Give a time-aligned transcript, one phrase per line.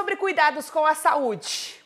[0.00, 1.79] sobre cuidados com a saúde.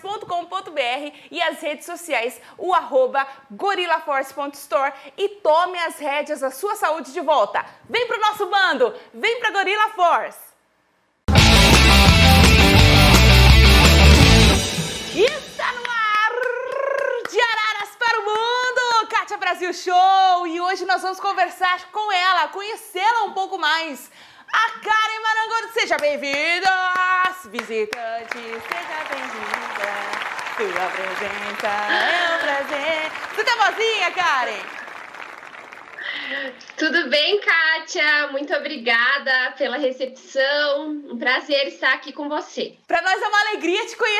[0.00, 7.12] gorillaforce.com.br e as redes sociais, o arroba gorillaforce.store e tome as rédeas da sua saúde
[7.12, 7.64] de volta.
[7.88, 10.46] Vem pro nosso bando, vem pra Gorilla Force.
[15.14, 20.46] Está no ar de Araras para o mundo, Kátia Brasil Show!
[20.46, 24.10] E hoje nós vamos conversar com ela, conhecê-la um pouco mais.
[24.52, 26.70] A Karen Marangondo, seja bem-vinda!
[27.50, 29.90] Visitantes, seja bem-vinda!
[30.56, 33.12] Tua presença é um prazer.
[33.34, 34.86] Você tá boazinha, Karen?
[36.76, 38.28] Tudo bem, Kátia?
[38.32, 40.90] Muito obrigada pela recepção.
[41.10, 42.74] Um prazer estar aqui com você.
[42.86, 44.15] Para nós é uma alegria te conhecer.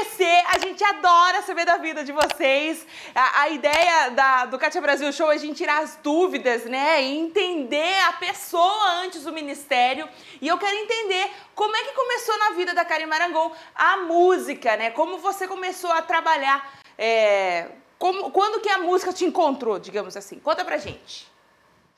[0.96, 2.86] Adora saber da vida de vocês.
[3.14, 7.02] A, a ideia da, do Kátia Brasil Show é a gente tirar as dúvidas, né?
[7.02, 10.08] E entender a pessoa antes do ministério.
[10.40, 14.76] E eu quero entender como é que começou na vida da Karen Marangon a música,
[14.76, 14.90] né?
[14.90, 16.80] Como você começou a trabalhar.
[16.96, 20.38] É, como, quando que a música te encontrou, digamos assim?
[20.38, 21.26] Conta pra gente.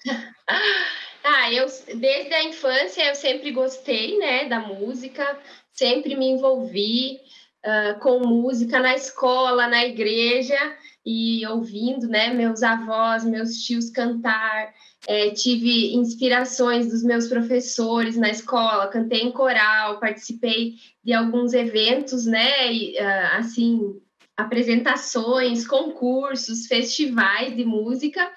[1.22, 5.38] ah, eu desde a infância eu sempre gostei, né, da música,
[5.72, 7.20] sempre me envolvi
[7.64, 10.58] uh, com música na escola, na igreja
[11.04, 14.74] e ouvindo, né, meus avós, meus tios cantar.
[15.06, 22.26] É, tive inspirações dos meus professores na escola, cantei em coral, participei de alguns eventos,
[22.26, 23.96] né, e, uh, assim,
[24.36, 28.28] apresentações, concursos, festivais de música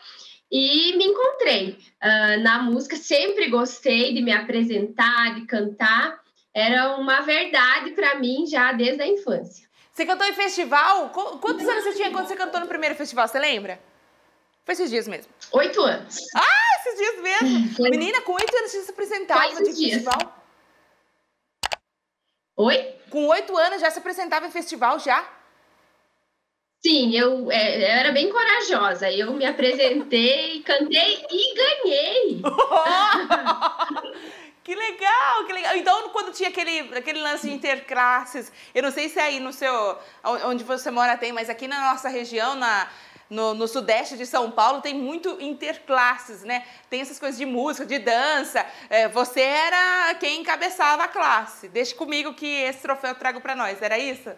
[0.52, 2.96] e me encontrei uh, na música.
[2.96, 6.21] Sempre gostei de me apresentar, de cantar.
[6.54, 9.70] Era uma verdade para mim já desde a infância.
[9.94, 11.10] Você cantou em festival?
[11.10, 13.28] Quantos anos você tinha quando você cantou no primeiro festival?
[13.28, 13.80] Você lembra?
[14.64, 15.32] Foi esses dias mesmo.
[15.52, 16.18] Oito anos.
[16.36, 17.70] Ah, esses dias mesmo.
[17.76, 17.90] Foi...
[17.90, 19.94] Menina, com oito anos você se apresentava de dias.
[19.94, 20.46] festival?
[22.58, 22.96] Oi?
[23.10, 25.28] Com oito anos já se apresentava em festival já?
[26.84, 29.12] Sim, eu, é, eu, era bem corajosa.
[29.12, 32.42] Eu me apresentei, cantei e ganhei.
[34.64, 35.76] que legal, que legal.
[35.76, 39.98] Então, quando tinha aquele, aquele lance de interclasses, eu não sei se aí no seu,
[40.46, 42.88] onde você mora tem, mas aqui na nossa região, na,
[43.30, 46.66] no, no, sudeste de São Paulo tem muito interclasses, né?
[46.90, 48.66] Tem essas coisas de música, de dança.
[48.90, 51.68] É, você era quem encabeçava a classe.
[51.68, 53.82] Deixe comigo que esse troféu eu trago para nós.
[53.82, 54.30] Era isso?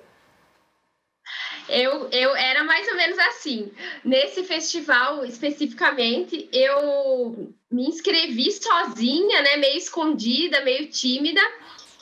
[1.70, 3.72] Eu, eu era mais ou menos assim.
[4.04, 9.58] Nesse festival especificamente, eu me inscrevi sozinha, né?
[9.58, 11.42] Meio escondida, meio tímida.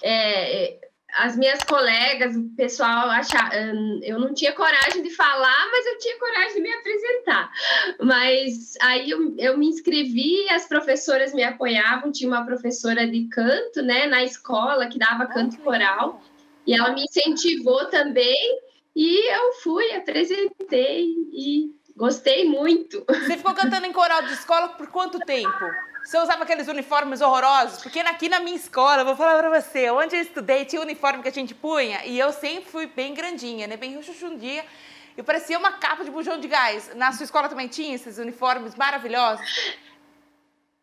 [0.02, 0.78] É,
[1.14, 5.98] as minhas colegas, o pessoal achava, hum, eu não tinha coragem de falar, mas eu
[6.00, 7.52] tinha coragem de me apresentar.
[8.00, 13.82] Mas aí eu, eu me inscrevi, as professoras me apoiavam, tinha uma professora de canto,
[13.82, 16.22] né, na escola que dava canto coral,
[16.66, 18.60] e ela me incentivou também.
[18.96, 23.04] E eu fui, apresentei e gostei muito.
[23.08, 25.66] Você ficou cantando em coral de escola por quanto tempo?
[26.04, 27.82] Você usava aqueles uniformes horrorosos?
[27.84, 31.30] Porque aqui na minha escola, vou falar pra você, onde eu estudei, tinha uniforme que
[31.30, 33.78] a gente punha e eu sempre fui bem grandinha, né?
[33.78, 33.94] Bem
[34.38, 34.66] dia.
[35.16, 36.92] Eu parecia uma capa de bujão de gás.
[36.96, 39.46] Na sua escola também tinha esses uniformes maravilhosos?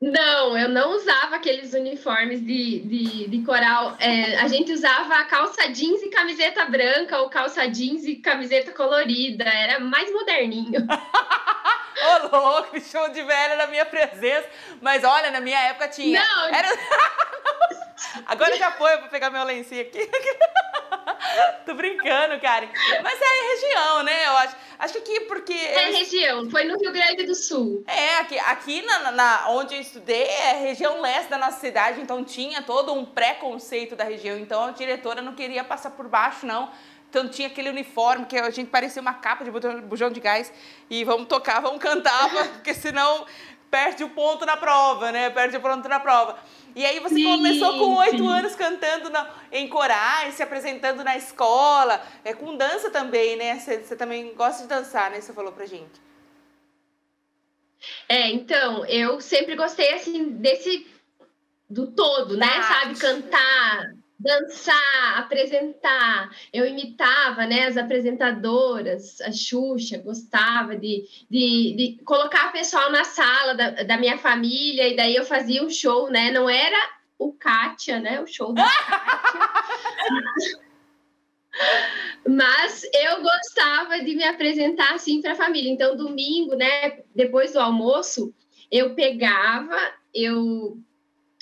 [0.00, 3.96] Não, eu não usava aqueles uniformes de, de, de coral.
[3.98, 9.44] É, a gente usava calça jeans e camiseta branca, ou calça jeans e camiseta colorida.
[9.44, 10.86] Era mais moderninho.
[12.00, 14.48] Ô, louco, show de velha na minha presença.
[14.80, 16.22] Mas olha, na minha época tinha.
[16.22, 16.54] Não!
[16.54, 16.68] Era...
[18.26, 20.08] Agora já foi, eu vou pegar meu lencinho aqui.
[21.66, 22.68] Tô brincando, Karen.
[23.02, 24.26] Mas é região, né?
[24.26, 24.56] Eu acho.
[24.78, 25.52] Acho que aqui porque.
[25.52, 27.82] É região, foi no Rio Grande do Sul.
[27.86, 32.22] É, aqui, aqui na, na, onde eu estudei é região leste da nossa cidade, então
[32.22, 34.38] tinha todo um preconceito da região.
[34.38, 36.70] Então a diretora não queria passar por baixo, não.
[37.10, 40.52] Então tinha aquele uniforme que a gente parecia uma capa de bujão de gás.
[40.88, 43.26] E vamos tocar, vamos cantar, porque senão
[43.70, 45.30] perde o ponto na prova, né?
[45.30, 46.38] Perde o ponto na prova.
[46.74, 51.16] E aí você sim, começou com oito anos cantando na, em corais, se apresentando na
[51.16, 53.58] escola, é com dança também, né?
[53.58, 55.20] Você, você também gosta de dançar, né?
[55.20, 56.00] Você falou pra gente.
[58.08, 60.86] É, então, eu sempre gostei assim desse
[61.68, 62.62] do todo, né?
[62.62, 66.30] Sabe, cantar, dançar, apresentar.
[66.52, 73.54] Eu imitava né, as apresentadoras, a Xuxa, gostava de, de, de colocar pessoal na sala
[73.54, 76.30] da, da minha família, e daí eu fazia um show, né?
[76.32, 76.76] Não era
[77.18, 78.20] o Kátia, né?
[78.20, 78.68] O show Kátia.
[82.28, 85.70] Mas eu gostava de me apresentar assim para a família.
[85.70, 88.34] Então, domingo, né, depois do almoço,
[88.70, 89.76] eu pegava,
[90.14, 90.78] eu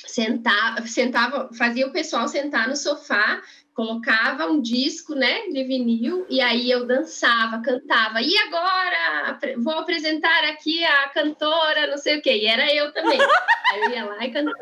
[0.05, 3.41] sentava, sentava, fazia o pessoal sentar no sofá,
[3.73, 8.23] colocava um disco, né, de vinil, e aí eu dançava, cantava.
[8.23, 12.39] E agora vou apresentar aqui a cantora, não sei o quê.
[12.39, 13.19] E era eu também.
[13.73, 14.57] aí eu ia lá e cantava.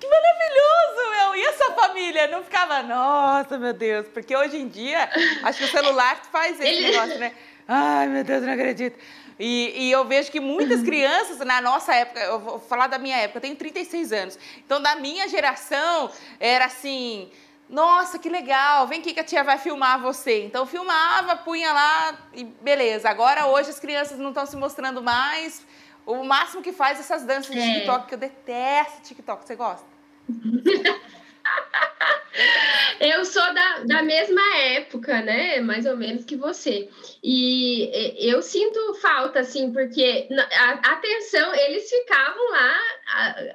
[0.00, 1.36] Que maravilhoso, meu!
[1.36, 2.26] E essa família?
[2.26, 5.08] Não ficava, nossa, meu Deus, porque hoje em dia,
[5.42, 6.90] acho que o celular faz esse Ele...
[6.90, 7.32] negócio, né?
[7.66, 8.98] Ai, meu Deus, não acredito.
[9.38, 13.16] E, e, eu vejo que muitas crianças, na nossa época, eu vou falar da minha
[13.16, 14.38] época, eu tenho 36 anos.
[14.64, 17.30] Então, da minha geração, era assim:
[17.68, 20.44] nossa, que legal, vem aqui que a tia vai filmar você.
[20.44, 23.08] Então, filmava, punha lá e beleza.
[23.08, 25.64] Agora, hoje, as crianças não estão se mostrando mais.
[26.06, 27.74] O máximo que faz é essas danças de é.
[27.74, 29.46] TikTok, que eu detesto TikTok.
[29.46, 29.86] Você gosta?
[33.00, 35.60] Eu sou da, da mesma época, né?
[35.60, 36.88] Mais ou menos que você.
[37.22, 42.80] E eu sinto falta, assim, porque a, atenção, eles ficavam lá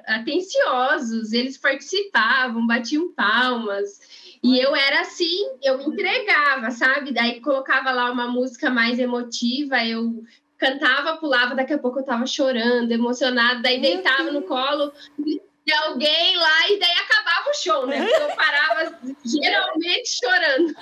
[0.06, 4.38] atenciosos, eles participavam, batiam palmas.
[4.42, 7.12] E eu era assim, eu me entregava, sabe?
[7.12, 10.22] Daí colocava lá uma música mais emotiva, eu
[10.56, 14.92] cantava, pulava, daqui a pouco eu tava chorando, emocionada, daí deitava no colo
[15.64, 18.00] de alguém lá e daí acabava o show, né?
[18.02, 20.74] Porque eu parava geralmente chorando.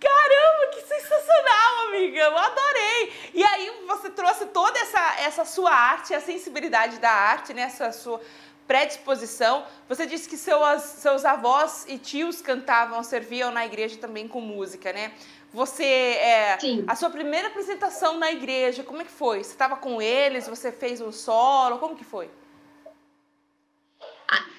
[0.00, 2.20] Caramba, que sensacional, amiga!
[2.20, 3.12] Eu adorei!
[3.32, 7.62] E aí você trouxe toda essa, essa sua arte, a sensibilidade da arte, né?
[7.62, 8.20] Essa sua
[8.66, 9.64] predisposição.
[9.88, 14.92] Você disse que seus, seus avós e tios cantavam, serviam na igreja também com música,
[14.92, 15.12] né?
[15.52, 16.84] Você, é, Sim.
[16.86, 19.42] a sua primeira apresentação na igreja, como é que foi?
[19.42, 20.48] Você estava com eles?
[20.48, 21.78] Você fez um solo?
[21.78, 22.28] Como que foi?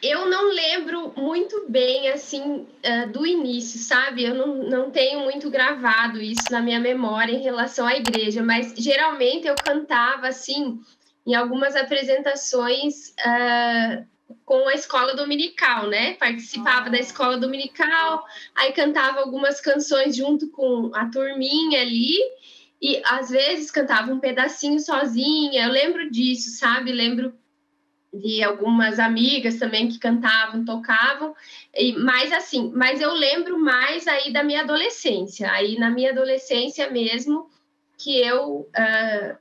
[0.06, 4.24] Ah, eu não lembro muito bem, assim, uh, do início, sabe?
[4.24, 8.74] Eu não, não tenho muito gravado isso na minha memória em relação à igreja, mas
[8.78, 10.80] geralmente eu cantava, assim,
[11.26, 14.06] em algumas apresentações uh,
[14.46, 16.14] com a escola dominical, né?
[16.14, 18.24] Participava da escola dominical,
[18.54, 22.18] aí cantava algumas canções junto com a turminha ali,
[22.82, 25.66] e às vezes cantava um pedacinho sozinha.
[25.66, 26.92] Eu lembro disso, sabe?
[26.92, 27.34] Lembro
[28.20, 31.36] de algumas amigas também que cantavam, tocavam,
[31.74, 36.90] e mais assim, mas eu lembro mais aí da minha adolescência, aí na minha adolescência
[36.90, 37.50] mesmo,
[37.98, 39.38] que eu uh,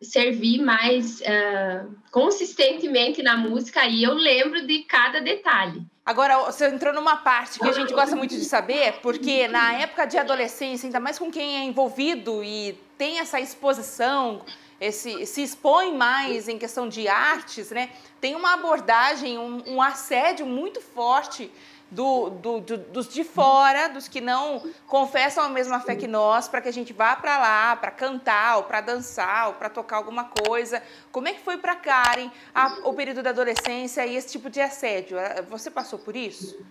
[0.00, 5.82] servi mais uh, consistentemente na música e eu lembro de cada detalhe.
[6.04, 10.06] Agora, você entrou numa parte que a gente gosta muito de saber, porque na época
[10.06, 14.42] de adolescência, ainda mais com quem é envolvido e tem essa exposição
[14.80, 17.90] esse, se expõe mais em questão de artes, né,
[18.20, 21.50] tem uma abordagem, um, um assédio muito forte
[21.90, 26.48] do, do, do, dos de fora, dos que não confessam a mesma fé que nós,
[26.48, 29.96] para que a gente vá para lá, para cantar, ou para dançar, ou para tocar
[29.96, 30.82] alguma coisa.
[31.10, 34.60] Como é que foi para Karen a, o período da adolescência e esse tipo de
[34.60, 35.18] assédio?
[35.48, 36.64] Você passou por isso?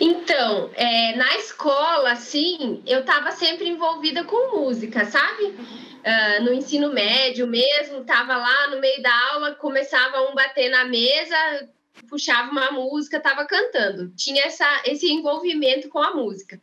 [0.00, 5.54] Então, é, na escola, assim, eu estava sempre envolvida com música, sabe?
[6.00, 10.84] Uh, no ensino médio mesmo, estava lá no meio da aula, começava um bater na
[10.84, 11.68] mesa,
[12.08, 14.10] puxava uma música, estava cantando.
[14.16, 16.60] Tinha essa, esse envolvimento com a música.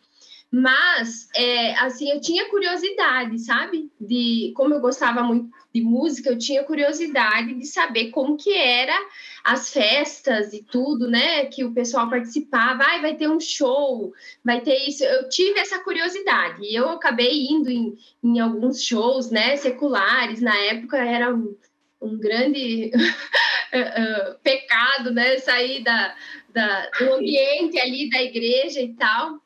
[0.49, 3.91] Mas, é, assim, eu tinha curiosidade, sabe?
[3.99, 8.97] De como eu gostava muito de música, eu tinha curiosidade de saber como que era
[9.43, 11.45] as festas e tudo, né?
[11.47, 12.81] Que o pessoal participava.
[12.83, 14.13] Ai, vai ter um show,
[14.43, 15.03] vai ter isso.
[15.03, 19.57] Eu tive essa curiosidade e eu acabei indo em, em alguns shows, né?
[19.57, 20.39] Seculares.
[20.39, 21.57] Na época era um,
[22.01, 25.39] um grande uh, pecado, né?
[25.39, 26.15] Sair da,
[26.53, 29.41] da, do ambiente ali da igreja e tal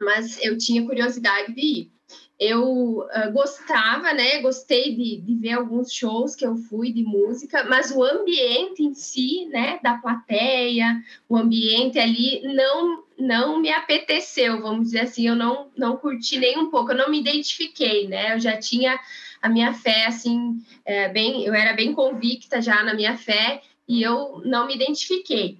[0.00, 1.94] mas eu tinha curiosidade de ir.
[2.38, 4.40] Eu uh, gostava, né?
[4.40, 8.92] Gostei de, de ver alguns shows que eu fui de música, mas o ambiente em
[8.92, 9.78] si, né?
[9.82, 15.96] Da plateia, o ambiente ali não não me apeteceu, vamos dizer assim, eu não não
[15.96, 18.34] curti nem um pouco, eu não me identifiquei, né?
[18.34, 18.98] Eu já tinha
[19.40, 24.02] a minha fé assim, é, bem, eu era bem convicta já na minha fé e
[24.02, 25.58] eu não me identifiquei.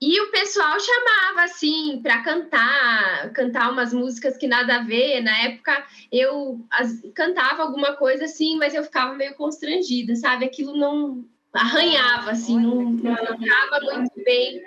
[0.00, 5.22] E o pessoal chamava assim para cantar, cantar umas músicas que nada a ver.
[5.22, 10.44] Na época eu as, cantava alguma coisa assim, mas eu ficava meio constrangida, sabe?
[10.44, 14.62] Aquilo não arranhava assim, não, não ficava muito bem.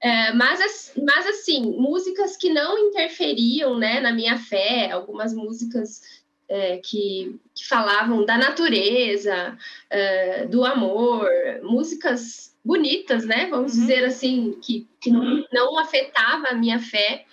[0.00, 6.02] É, mas, mas, assim, músicas que não interferiam né, na minha fé, algumas músicas
[6.48, 9.56] é, que, que, falavam da natureza,
[9.90, 11.28] é, do amor,
[11.62, 13.46] músicas bonitas, né?
[13.50, 13.80] Vamos uhum.
[13.80, 17.24] dizer assim, que, que não, não afetava a minha fé.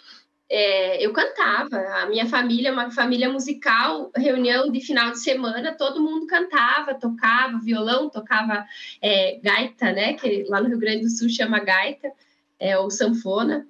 [0.49, 5.73] É, eu cantava, a minha família é uma família musical, reunião de final de semana,
[5.73, 8.65] todo mundo cantava, tocava violão, tocava
[9.01, 10.13] é, gaita, né?
[10.13, 12.11] Que lá no Rio Grande do Sul chama gaita,
[12.59, 13.65] é, ou sanfona.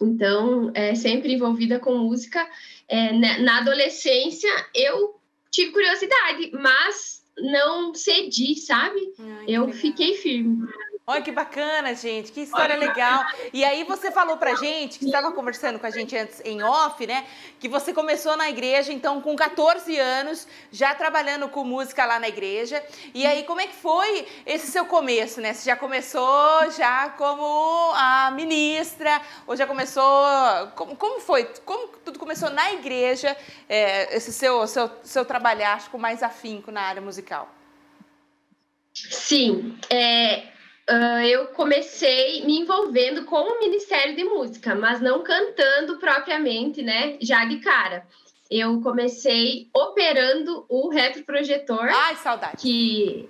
[0.00, 2.48] Então, é, sempre envolvida com música.
[2.88, 9.00] É, na adolescência, eu tive curiosidade, mas não cedi, sabe?
[9.18, 10.66] Ai, eu fiquei firme.
[11.10, 13.24] Olha que bacana, gente, que história legal.
[13.52, 17.04] E aí você falou pra gente, que estava conversando com a gente antes em off,
[17.04, 17.26] né?
[17.58, 22.28] Que você começou na igreja, então, com 14 anos, já trabalhando com música lá na
[22.28, 22.80] igreja.
[23.12, 25.52] E aí, como é que foi esse seu começo, né?
[25.52, 30.24] Você já começou já como a ministra, ou já começou.
[30.76, 31.44] Como, como foi?
[31.64, 33.36] Como tudo começou na igreja,
[33.68, 37.52] é, esse seu, seu, seu trabalhar com mais afinco na área musical?
[38.94, 45.98] Sim, é, uh, eu comecei me envolvendo com o Ministério de Música, mas não cantando
[45.98, 47.18] propriamente, né?
[47.20, 48.06] Já de cara.
[48.50, 51.88] Eu comecei operando o retroprojetor.
[51.88, 52.56] Ai, saudade.
[52.58, 53.28] Que.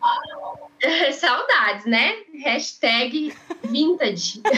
[1.13, 2.17] Saudades, né?
[2.43, 4.41] Hashtag vintage.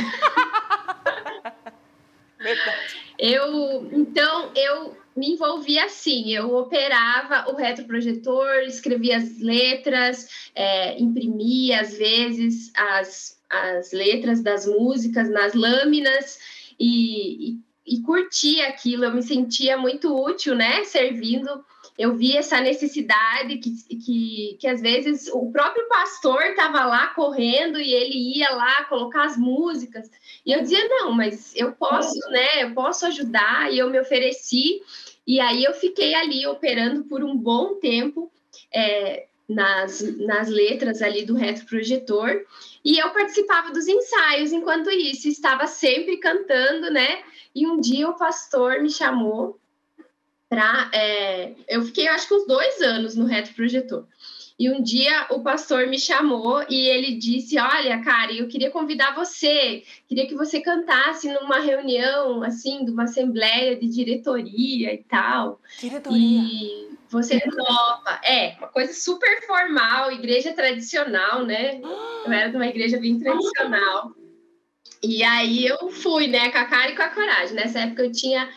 [2.39, 2.97] Verdade.
[3.19, 11.81] Eu, então, eu me envolvi assim, eu operava o retroprojetor, escrevia as letras, é, imprimia
[11.81, 16.39] às vezes as, as letras das músicas nas lâminas
[16.79, 21.65] e, e, e curtia aquilo, eu me sentia muito útil, né, servindo
[21.99, 27.79] eu vi essa necessidade que, que, que às vezes o próprio pastor estava lá correndo
[27.79, 30.11] e ele ia lá colocar as músicas.
[30.45, 32.63] E eu dizia, não, mas eu posso, né?
[32.63, 34.81] Eu posso ajudar, e eu me ofereci.
[35.27, 38.33] E aí eu fiquei ali operando por um bom tempo
[38.73, 42.45] é, nas, nas letras ali do retroprojetor
[42.85, 47.23] e eu participava dos ensaios enquanto isso, estava sempre cantando, né?
[47.55, 49.59] E um dia o pastor me chamou
[50.93, 54.05] É, eu fiquei, acho que uns dois anos no retroprojetor.
[54.59, 59.15] E um dia o pastor me chamou e ele disse: Olha, cara, eu queria convidar
[59.15, 65.61] você, queria que você cantasse numa reunião, assim, de uma assembleia de diretoria e tal.
[65.81, 66.19] Diretoria.
[66.19, 68.21] E você topa.
[68.23, 71.81] É, uma coisa super formal, igreja tradicional, né?
[72.25, 74.13] Eu era de uma igreja bem tradicional.
[75.03, 77.57] E aí eu fui, né, com a cara e com a coragem.
[77.57, 78.49] Nessa época eu tinha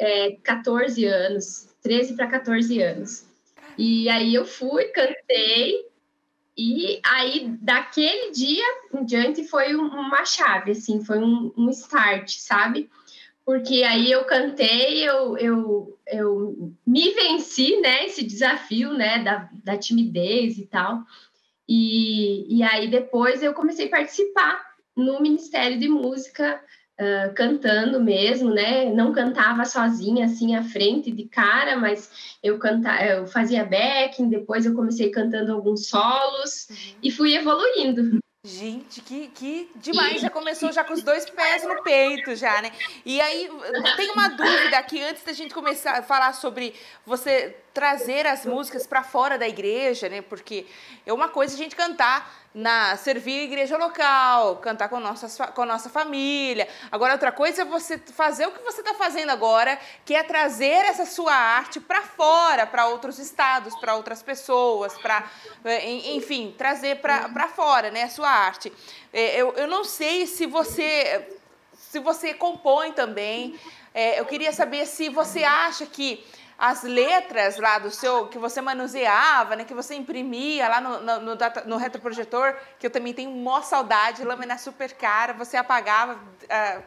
[0.00, 3.26] é, 14 anos, 13 para 14 anos.
[3.76, 5.86] E aí eu fui, cantei,
[6.56, 8.64] e aí daquele dia
[8.94, 12.90] em diante foi uma chave, assim, foi um, um start, sabe?
[13.44, 19.76] Porque aí eu cantei, eu, eu, eu me venci, né, esse desafio, né, da, da
[19.76, 21.02] timidez e tal.
[21.68, 24.60] E, e aí depois eu comecei a participar
[24.96, 26.60] no Ministério de Música
[27.00, 28.92] uh, cantando mesmo, né?
[28.92, 34.66] Não cantava sozinha assim à frente de cara, mas eu cantava, eu fazia backing, depois
[34.66, 36.94] eu comecei cantando alguns solos uhum.
[37.02, 38.20] e fui evoluindo.
[38.42, 40.22] Gente, que, que demais!
[40.22, 42.72] Já começou já com os dois pés no peito, já, né?
[43.04, 43.50] E aí,
[43.98, 46.72] tem uma dúvida aqui, antes da gente começar a falar sobre
[47.04, 50.22] você trazer as músicas para fora da igreja, né?
[50.22, 50.66] Porque
[51.06, 55.62] é uma coisa a gente cantar na servir a igreja local, cantar com, nossas, com
[55.62, 56.68] a nossa família.
[56.90, 60.84] Agora, outra coisa é você fazer o que você está fazendo agora, que é trazer
[60.84, 65.30] essa sua arte para fora, para outros estados, para outras pessoas, para,
[65.64, 68.72] é, enfim, trazer para fora né, a sua arte.
[69.12, 71.28] É, eu, eu não sei se você,
[71.78, 73.58] se você compõe também.
[73.94, 76.24] É, eu queria saber se você acha que
[76.60, 81.20] as letras lá do seu, que você manuseava, né, que você imprimia lá no, no,
[81.20, 86.82] no, no retroprojetor, que eu também tenho maior saudade, lâmina super cara, você apagava uh,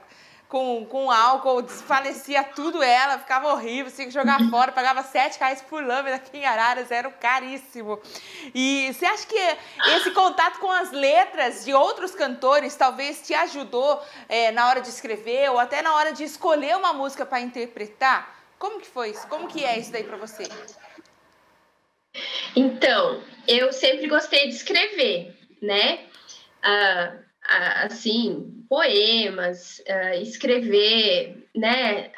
[0.47, 5.39] com, com álcool, desfalecia tudo ela, ficava horrível, você tinha que jogar fora, pagava sete
[5.39, 7.99] reais por lâmina aqui em Araras, era caríssimo.
[8.53, 9.57] E você acha que
[9.95, 13.99] esse contato com as letras de outros cantores talvez te ajudou
[14.29, 18.42] é, na hora de escrever ou até na hora de escolher uma música para interpretar?
[18.63, 19.27] Como que foi isso?
[19.27, 20.43] Como que é isso daí para você?
[22.55, 26.05] Então, eu sempre gostei de escrever, né?
[26.61, 27.13] Ah,
[27.83, 32.09] assim, poemas, ah, escrever, né?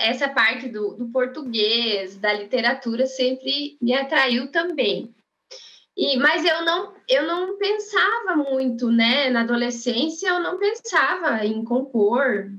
[0.00, 5.14] essa parte do, do português, da literatura sempre me atraiu também.
[5.96, 9.30] E, mas eu não, eu não pensava muito, né?
[9.30, 12.50] Na adolescência eu não pensava em compor,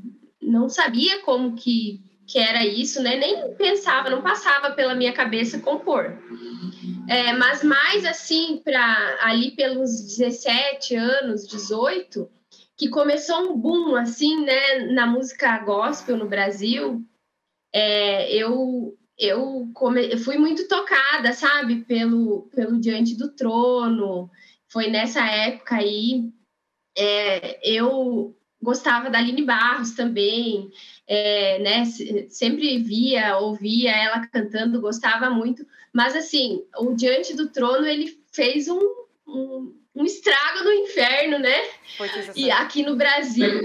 [0.41, 3.15] não sabia como que, que era isso, né?
[3.15, 6.17] Nem pensava, não passava pela minha cabeça compor.
[7.07, 12.29] É, mas mais assim, para ali pelos 17 anos, 18,
[12.77, 17.03] que começou um boom assim, né, na música gospel no Brasil,
[17.73, 24.29] é, eu eu, come, eu fui muito tocada, sabe, pelo, pelo Diante do Trono.
[24.67, 26.31] Foi nessa época aí.
[26.97, 30.71] É, eu gostava da Aline Barros também,
[31.07, 31.86] é, né?
[32.29, 35.65] Sempre via, ouvia ela cantando, gostava muito.
[35.91, 38.79] Mas assim, o Diante do Trono ele fez um,
[39.27, 41.55] um, um estrago no inferno, né?
[42.36, 43.62] E aqui no Brasil.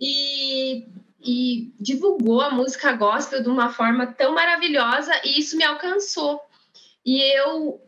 [0.00, 0.86] E
[1.26, 6.40] e divulgou a música gospel de uma forma tão maravilhosa e isso me alcançou.
[7.04, 7.80] E eu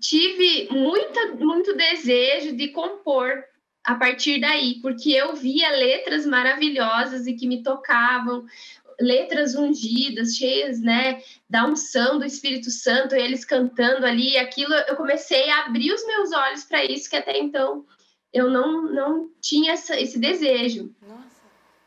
[0.00, 3.42] tive muita, muito desejo de compor
[3.86, 8.44] a partir daí, porque eu via letras maravilhosas e que me tocavam,
[9.00, 15.48] letras ungidas, cheias, né, da unção do Espírito Santo, eles cantando ali, aquilo, eu comecei
[15.50, 17.86] a abrir os meus olhos para isso que até então
[18.32, 20.92] eu não, não tinha essa, esse desejo.
[21.06, 21.25] Nossa.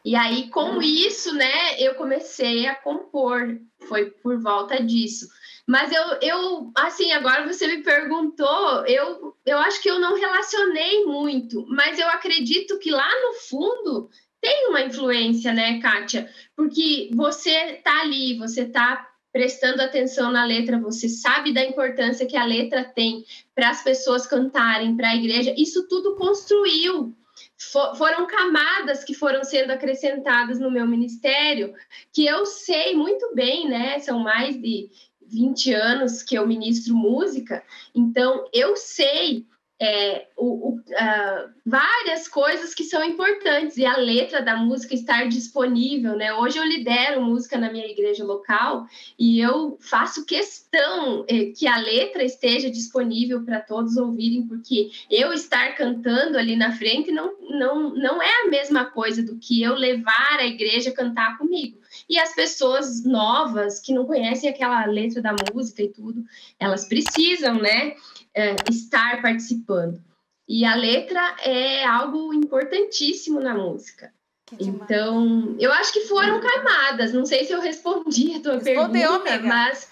[0.03, 5.27] E aí, com isso, né, eu comecei a compor, foi por volta disso.
[5.68, 11.06] Mas eu, eu, assim, agora você me perguntou, eu, eu acho que eu não relacionei
[11.06, 14.10] muito, mas eu acredito que lá no fundo
[14.41, 16.29] tem uma influência, né, Kátia?
[16.56, 22.38] Porque você tá ali, você tá prestando atenção na letra, você sabe da importância que
[22.38, 27.15] a letra tem para as pessoas cantarem, para a igreja, isso tudo construiu
[27.59, 31.73] for, foram camadas que foram sendo acrescentadas no meu ministério,
[32.13, 33.99] que eu sei muito bem, né?
[33.99, 34.89] São mais de
[35.21, 37.63] 20 anos que eu ministro música,
[37.93, 39.45] então eu sei
[39.81, 45.29] é, o, o, uh, várias coisas que são importantes e a letra da música estar
[45.29, 46.33] disponível, né?
[46.33, 48.85] Hoje eu lidero música na minha igreja local
[49.18, 55.31] e eu faço questão eh, que a letra esteja disponível para todos ouvirem, porque eu
[55.31, 59.75] estar cantando ali na frente não, não, não é a mesma coisa do que eu
[59.75, 61.79] levar a igreja a cantar comigo.
[62.09, 66.24] E as pessoas novas que não conhecem aquela letra da música e tudo,
[66.59, 67.96] elas precisam, né?
[68.35, 70.01] É, estar participando.
[70.48, 74.11] E a letra é algo importantíssimo na música.
[74.59, 77.13] Então, eu acho que foram camadas.
[77.13, 79.48] Não sei se eu respondi a tua Respondeu, pergunta, amiga.
[79.48, 79.87] mas.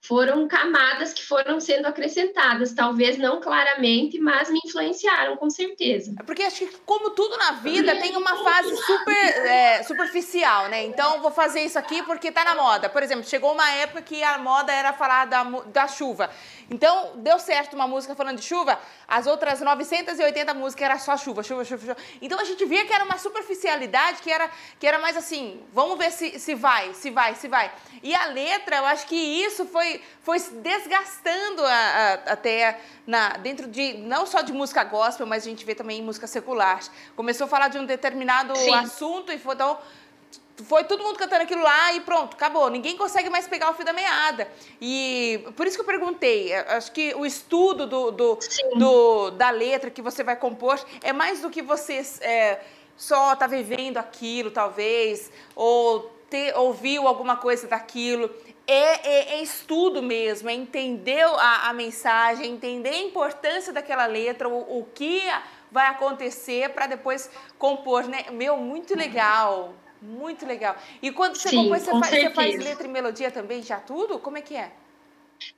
[0.00, 6.14] Foram camadas que foram sendo acrescentadas, talvez não claramente, mas me influenciaram com certeza.
[6.18, 10.84] É porque acho que como tudo na vida tem uma fase super é, superficial, né?
[10.86, 12.88] Então vou fazer isso aqui porque tá na moda.
[12.88, 16.30] Por exemplo, chegou uma época que a moda era falar da, da chuva.
[16.70, 21.42] Então deu certo uma música falando de chuva, as outras 980 músicas era só chuva,
[21.42, 21.96] chuva, chuva, chuva.
[22.20, 25.96] Então a gente via que era uma superficialidade, que era, que era mais assim, vamos
[25.96, 27.72] ver se, se vai, se vai, se vai.
[28.02, 33.30] E a letra, eu acho que isso foi, foi se desgastando a, a, até na,
[33.38, 36.80] dentro de, não só de música gospel, mas a gente vê também em música secular.
[37.16, 38.74] Começou a falar de um determinado Sim.
[38.74, 39.78] assunto e foi, então,
[40.64, 42.68] foi todo mundo cantando aquilo lá e pronto, acabou.
[42.68, 44.48] Ninguém consegue mais pegar o fio da meada.
[44.80, 48.38] E por isso que eu perguntei, acho que o estudo do, do,
[48.76, 52.60] do da letra que você vai compor é mais do que você é,
[52.96, 58.30] só tá vivendo aquilo, talvez, ou ter, ouviu alguma coisa daquilo.
[58.66, 64.46] É, é, é, estudo mesmo, é entender a, a, mensagem, entender a importância daquela letra,
[64.46, 65.22] o, o que
[65.70, 68.26] vai acontecer para depois compor, né?
[68.30, 70.76] Meu, muito legal, muito legal.
[71.02, 74.18] E quando você sim, compõe, você faz, você faz, letra e melodia também, já tudo?
[74.18, 74.72] Como é que é?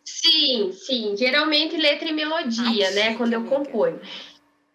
[0.04, 1.16] Sim, sim.
[1.16, 3.14] Geralmente letra e melodia, Ai, né?
[3.16, 4.00] Quando eu componho.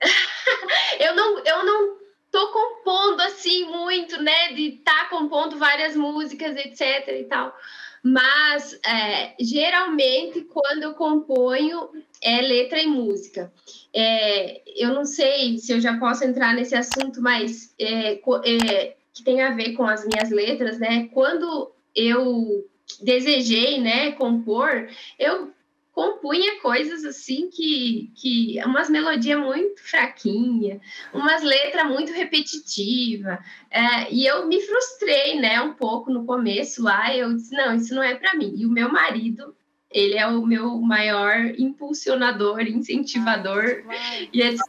[0.99, 1.97] eu não, eu não
[2.31, 4.53] tô compondo assim muito, né?
[4.53, 7.07] De estar tá compondo várias músicas, etc.
[7.19, 7.55] e tal.
[8.03, 11.89] Mas é, geralmente quando eu componho
[12.21, 13.51] é letra e música.
[13.93, 19.23] É, eu não sei se eu já posso entrar nesse assunto, mas é, é que
[19.23, 21.07] tem a ver com as minhas letras, né?
[21.13, 22.67] Quando eu
[23.01, 25.53] desejei, né, compor, eu
[25.93, 30.81] compunha coisas assim que, que umas melodias muito fraquinha,
[31.13, 33.39] umas letras muito repetitiva,
[33.71, 37.95] é, e eu me frustrei, né, um pouco no começo lá, eu disse, não, isso
[37.95, 39.55] não é para mim, e o meu marido,
[39.89, 44.59] ele é o meu maior impulsionador, incentivador, Ai, e etc,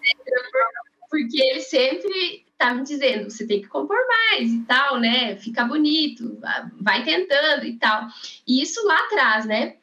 [1.11, 5.65] porque ele sempre tá me dizendo, você tem que compor mais e tal, né, fica
[5.65, 6.39] bonito,
[6.81, 8.07] vai tentando e tal,
[8.47, 9.77] e isso lá atrás, né,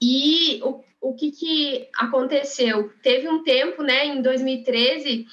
[0.00, 2.92] E o, o que, que aconteceu?
[3.02, 5.26] Teve um tempo, né, em 2013,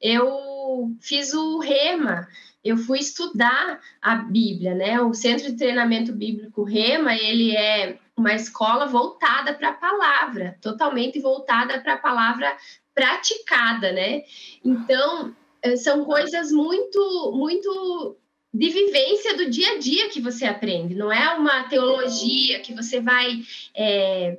[0.00, 2.28] eu fiz o REMA,
[2.64, 5.00] eu fui estudar a Bíblia, né?
[5.00, 11.18] O Centro de Treinamento Bíblico REMA, ele é uma escola voltada para a palavra, totalmente
[11.18, 12.54] voltada para a palavra
[12.94, 14.22] praticada, né?
[14.62, 15.34] Então,
[15.76, 18.16] são coisas muito, muito
[18.52, 23.00] de vivência do dia a dia que você aprende, não é uma teologia que você
[23.00, 23.42] vai.
[23.74, 24.38] É,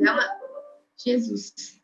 [0.00, 0.28] é uma...
[0.96, 1.80] Jesus.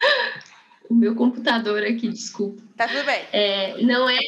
[0.90, 2.62] O meu computador aqui, desculpa.
[2.76, 3.24] Tá tudo bem.
[3.32, 4.18] É, não é.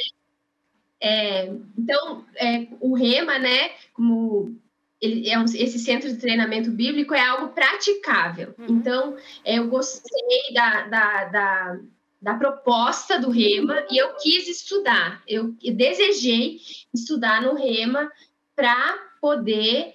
[0.99, 4.59] é então, é, o Rema, né, como
[4.99, 8.55] ele é um, esse centro de treinamento bíblico é algo praticável.
[8.57, 8.67] Uhum.
[8.71, 11.81] Então, eu gostei da, da, da
[12.25, 16.59] da proposta do Rema e eu quis estudar, eu desejei
[16.93, 18.11] estudar no Rema
[18.57, 19.93] para poder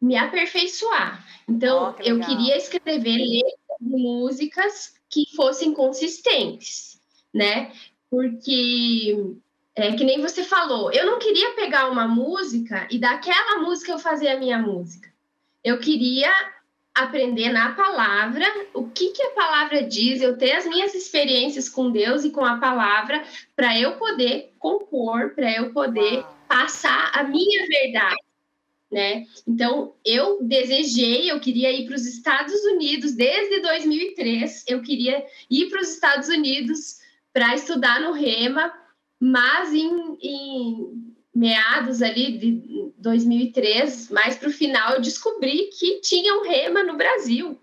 [0.00, 1.22] me aperfeiçoar.
[1.46, 6.98] Então, oh, que eu queria escrever letras de músicas que fossem consistentes,
[7.32, 7.70] né?
[8.08, 9.34] Porque,
[9.74, 13.98] é, que nem você falou, eu não queria pegar uma música e daquela música eu
[13.98, 15.12] fazer a minha música.
[15.62, 16.32] Eu queria
[16.96, 21.90] aprender na palavra o que, que a palavra diz, eu ter as minhas experiências com
[21.90, 23.22] Deus e com a palavra,
[23.54, 28.16] para eu poder compor, para eu poder passar a minha verdade.
[28.90, 29.26] Né?
[29.46, 35.68] Então, eu desejei, eu queria ir para os Estados Unidos desde 2003, eu queria ir
[35.68, 36.96] para os Estados Unidos
[37.30, 38.72] para estudar no REMA,
[39.20, 46.34] mas em, em meados ali de 2003, mais para o final, eu descobri que tinha
[46.34, 47.58] um rema no Brasil.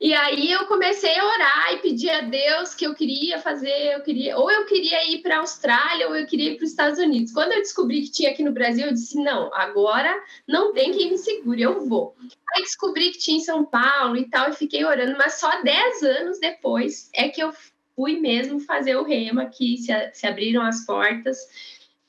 [0.00, 4.00] E aí eu comecei a orar e pedir a Deus que eu queria fazer, eu
[4.00, 6.98] queria, ou eu queria ir para a Austrália, ou eu queria ir para os Estados
[6.98, 7.32] Unidos.
[7.32, 10.10] Quando eu descobri que tinha aqui no Brasil, eu disse: não, agora
[10.48, 12.16] não tem quem me segure, eu vou.
[12.54, 16.02] Aí descobri que tinha em São Paulo e tal, e fiquei orando, mas só 10
[16.02, 17.52] anos depois é que eu
[17.94, 21.38] fui mesmo fazer o rema, que se, se abriram as portas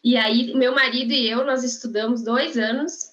[0.03, 3.11] e aí, meu marido e eu, nós estudamos dois anos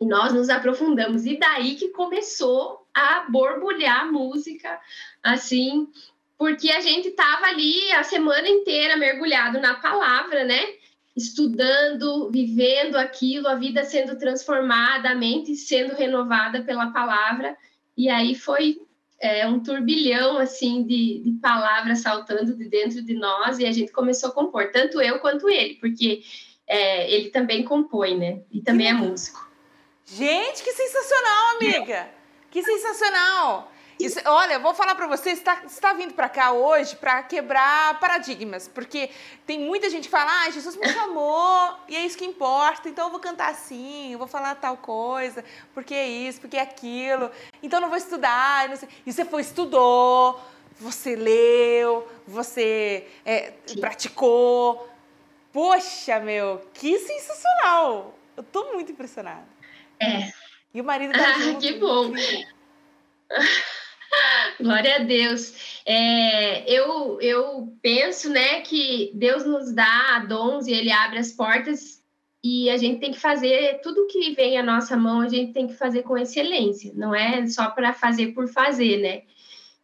[0.00, 1.24] e nós nos aprofundamos.
[1.24, 4.80] E daí que começou a borbulhar a música,
[5.22, 5.88] assim,
[6.36, 10.60] porque a gente estava ali a semana inteira mergulhado na palavra, né?
[11.14, 17.56] Estudando, vivendo aquilo, a vida sendo transformada, a mente sendo renovada pela palavra.
[17.96, 18.82] E aí foi
[19.20, 23.92] é, um turbilhão assim de, de, palavras saltando de dentro de nós e a gente
[23.92, 26.22] começou a compor, tanto eu quanto ele, porque
[26.66, 28.40] é, ele também compõe, né?
[28.50, 29.46] E também é músico.
[30.04, 32.08] Gente, que sensacional, amiga!
[32.50, 33.72] Que sensacional!
[33.98, 37.98] Isso, olha, vou falar para você, você está, está vindo para cá hoje para quebrar
[37.98, 39.08] paradigmas, porque
[39.46, 43.06] tem muita gente que fala, ah, Jesus me chamou e é isso que importa, então
[43.06, 47.30] eu vou cantar assim, eu vou falar tal coisa, porque é isso, porque é aquilo,
[47.62, 50.38] então eu não vou estudar, não e você foi, estudou,
[50.78, 54.88] você leu, você é, praticou.
[55.52, 58.14] Poxa, meu, que sensacional!
[58.36, 59.46] Eu tô muito impressionada.
[59.98, 60.30] É.
[60.74, 61.54] E o marido tá ah.
[61.58, 62.12] Que bom.
[64.60, 65.80] Glória a Deus.
[65.84, 72.02] É, eu, eu penso né, que Deus nos dá dons e Ele abre as portas
[72.42, 75.66] e a gente tem que fazer tudo que vem à nossa mão, a gente tem
[75.66, 79.22] que fazer com excelência, não é só para fazer por fazer, né?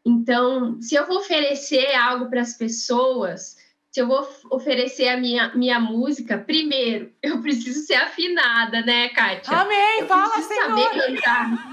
[0.04, 3.56] Então, se eu vou oferecer algo para as pessoas,
[3.90, 9.52] se eu vou oferecer a minha, minha música, primeiro, eu preciso ser afinada, né, Kátia?
[9.54, 10.00] Amém!
[10.00, 10.68] Eu Fala, Senhor!
[10.68, 11.71] saber cantar.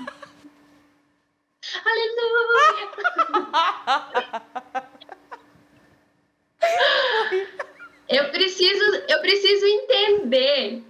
[1.86, 2.90] Aleluia!
[8.10, 10.84] eu preciso, eu preciso entender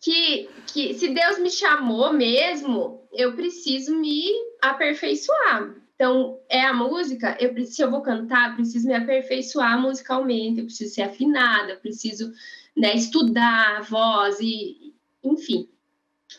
[0.00, 4.28] que, que se Deus me chamou mesmo, eu preciso me
[4.62, 5.74] aperfeiçoar.
[5.94, 10.66] Então, é a música, eu, se eu vou cantar, eu preciso me aperfeiçoar musicalmente, eu
[10.66, 12.32] preciso ser afinada, eu preciso
[12.76, 15.68] né, estudar a voz, e, enfim.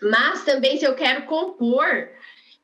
[0.01, 2.09] Mas também, se eu quero compor,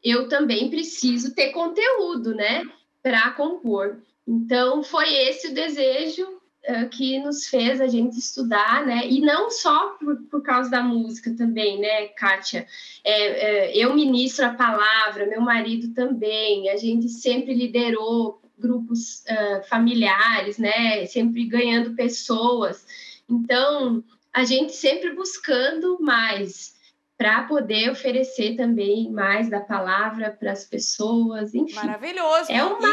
[0.06, 2.64] eu também preciso ter conteúdo, né,
[3.02, 3.98] para compor.
[4.28, 9.50] Então, foi esse o desejo uh, que nos fez a gente estudar, né, e não
[9.50, 12.68] só por, por causa da música também, né, Kátia?
[13.04, 13.24] É,
[13.72, 20.60] é, eu ministro a palavra, meu marido também, a gente sempre liderou grupos uh, familiares,
[20.60, 22.86] né, sempre ganhando pessoas.
[23.28, 26.75] Então, a gente sempre buscando mais,
[27.18, 31.74] para poder oferecer também mais da palavra para as pessoas, enfim.
[31.74, 32.52] Maravilhoso.
[32.52, 32.90] É uma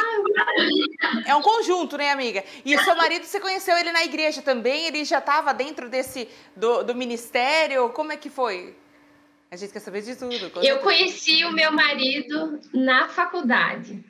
[1.27, 2.45] É um conjunto, né, amiga?
[2.65, 4.87] E o seu marido, você conheceu ele na igreja também?
[4.87, 7.91] Ele já estava dentro desse do, do ministério?
[7.91, 8.77] Como é que foi?
[9.51, 10.51] A gente quer saber de tudo.
[10.63, 14.03] Eu conheci o meu marido na faculdade.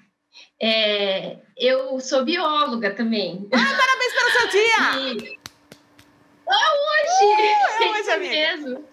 [0.61, 3.48] É, eu sou bióloga também.
[3.53, 5.33] Ah, parabéns pelo seu dia!
[6.44, 6.53] E...
[6.55, 7.25] Oh, hoje!
[7.25, 8.33] Uh, é hoje, amiga.
[8.33, 8.85] mesmo.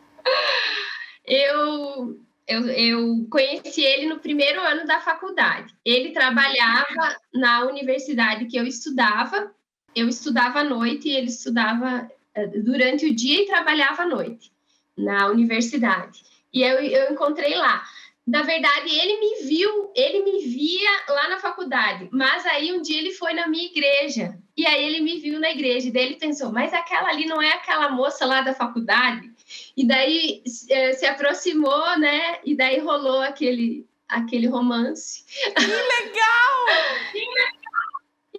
[1.30, 5.74] Eu, eu, eu conheci ele no primeiro ano da faculdade.
[5.86, 9.54] Ele trabalhava na universidade que eu estudava.
[9.96, 14.52] Eu estudava à noite e ele estudava eh, durante o dia e trabalhava à noite
[14.98, 16.24] na universidade.
[16.52, 17.84] E eu, eu encontrei lá.
[18.30, 23.00] Na verdade, ele me viu, ele me via lá na faculdade, mas aí um dia
[23.00, 26.16] ele foi na minha igreja, e aí ele me viu na igreja, e daí ele
[26.16, 29.32] pensou, mas aquela ali não é aquela moça lá da faculdade?
[29.76, 32.38] E daí é, se aproximou, né?
[32.46, 35.26] E daí rolou aquele, aquele romance.
[35.56, 37.50] Que legal!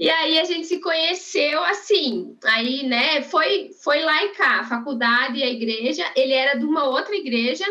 [0.00, 2.35] E aí a gente se conheceu assim.
[2.42, 6.11] Aí, né, foi, foi lá e cá, a faculdade e a igreja.
[6.16, 7.66] Ele era de uma outra igreja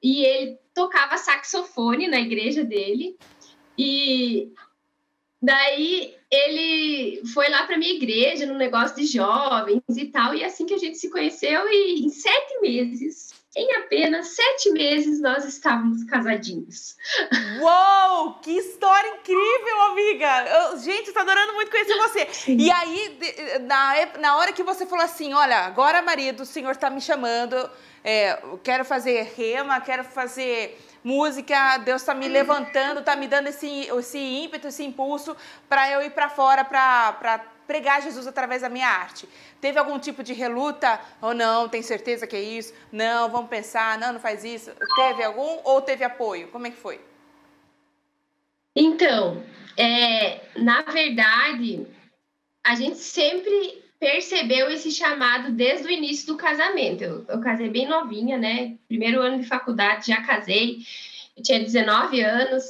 [0.00, 3.16] e ele tocava saxofone na igreja dele.
[3.78, 4.52] E
[5.40, 10.34] daí ele foi lá para minha igreja, no negócio de jovens e tal.
[10.34, 14.70] E é assim que a gente se conheceu, e em sete meses em apenas sete
[14.70, 16.96] meses nós estávamos casadinhos.
[17.60, 18.34] Uou!
[18.40, 20.44] Que história incrível, amiga!
[20.46, 22.28] Eu, gente, estou adorando muito conhecer você.
[22.32, 22.56] Sim.
[22.58, 23.18] E aí,
[23.62, 27.56] na, na hora que você falou assim: olha, agora, marido, o senhor está me chamando,
[28.04, 33.88] é, quero fazer rema, quero fazer música, Deus está me levantando, está me dando esse,
[33.88, 35.34] esse ímpeto, esse impulso
[35.68, 39.26] para eu ir para fora, para pregar Jesus através da minha arte.
[39.58, 41.00] Teve algum tipo de reluta?
[41.22, 42.74] Ou não, tem certeza que é isso?
[42.92, 44.70] Não, vamos pensar, não, não faz isso.
[44.96, 46.48] Teve algum ou teve apoio?
[46.48, 47.00] Como é que foi?
[48.76, 49.42] Então,
[49.78, 51.86] é, na verdade,
[52.62, 57.02] a gente sempre percebeu esse chamado desde o início do casamento.
[57.02, 58.76] Eu, eu casei bem novinha, né?
[58.86, 60.80] Primeiro ano de faculdade, já casei.
[61.34, 62.64] Eu tinha 19 anos.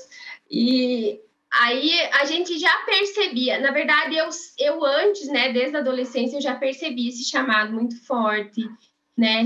[0.49, 1.19] E
[1.61, 6.41] Aí a gente já percebia, na verdade, eu, eu antes, né, desde a adolescência, eu
[6.41, 8.69] já percebi esse chamado muito forte,
[9.17, 9.45] né?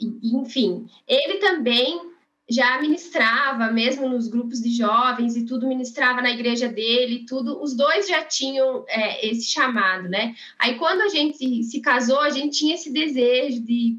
[0.00, 2.00] Enfim, ele também
[2.48, 7.74] já ministrava, mesmo nos grupos de jovens e tudo, ministrava na igreja dele, tudo, os
[7.74, 10.34] dois já tinham é, esse chamado, né?
[10.58, 13.98] Aí quando a gente se casou, a gente tinha esse desejo de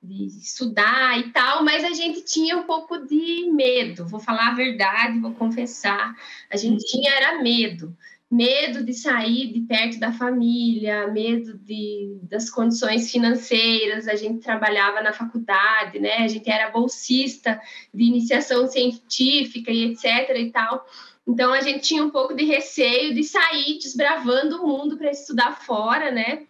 [0.00, 4.54] de estudar e tal, mas a gente tinha um pouco de medo, vou falar a
[4.54, 6.14] verdade, vou confessar,
[6.50, 7.96] a gente tinha era medo,
[8.30, 15.00] medo de sair de perto da família, medo de, das condições financeiras, a gente trabalhava
[15.00, 17.60] na faculdade, né, a gente era bolsista
[17.92, 20.86] de iniciação científica e etc e tal,
[21.26, 25.64] então a gente tinha um pouco de receio de sair desbravando o mundo para estudar
[25.64, 26.46] fora, né,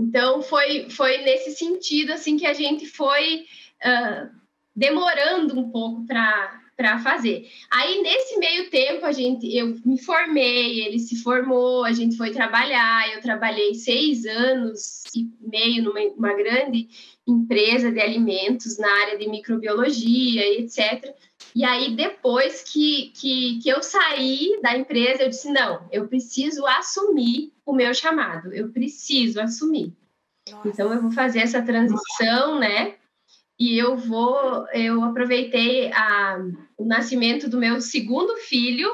[0.00, 3.44] então, foi, foi nesse sentido assim que a gente foi
[3.84, 4.30] uh,
[4.74, 6.58] demorando um pouco para
[7.02, 7.48] fazer.
[7.70, 12.30] Aí, nesse meio tempo, a gente, eu me formei, ele se formou, a gente foi
[12.30, 13.12] trabalhar.
[13.12, 16.88] Eu trabalhei seis anos e meio numa grande
[17.26, 21.14] empresa de alimentos na área de microbiologia e etc.
[21.54, 26.66] E aí, depois que, que, que eu saí da empresa, eu disse: não, eu preciso
[26.66, 29.92] assumir o meu chamado, eu preciso assumir.
[30.50, 30.68] Nossa.
[30.68, 32.94] Então, eu vou fazer essa transição, né?
[33.60, 36.38] E eu vou, eu aproveitei a,
[36.78, 38.90] o nascimento do meu segundo filho,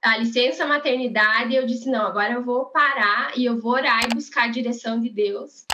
[0.00, 4.04] a licença maternidade, e eu disse: não, agora eu vou parar e eu vou orar
[4.04, 5.66] e buscar a direção de Deus.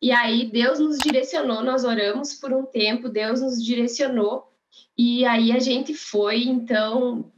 [0.00, 4.46] E aí, Deus nos direcionou, nós oramos por um tempo, Deus nos direcionou
[4.96, 7.30] e aí a gente foi, então,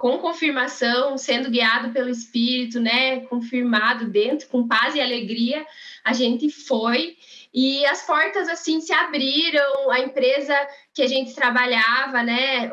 [0.00, 5.62] com confirmação, sendo guiado pelo Espírito, né, confirmado dentro, com paz e alegria,
[6.02, 7.18] a gente foi
[7.52, 9.90] e as portas assim se abriram.
[9.90, 10.56] A empresa
[10.94, 12.70] que a gente trabalhava, né,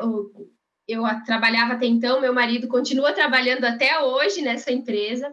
[0.88, 5.30] eu trabalhava até então, meu marido continua trabalhando até hoje nessa empresa.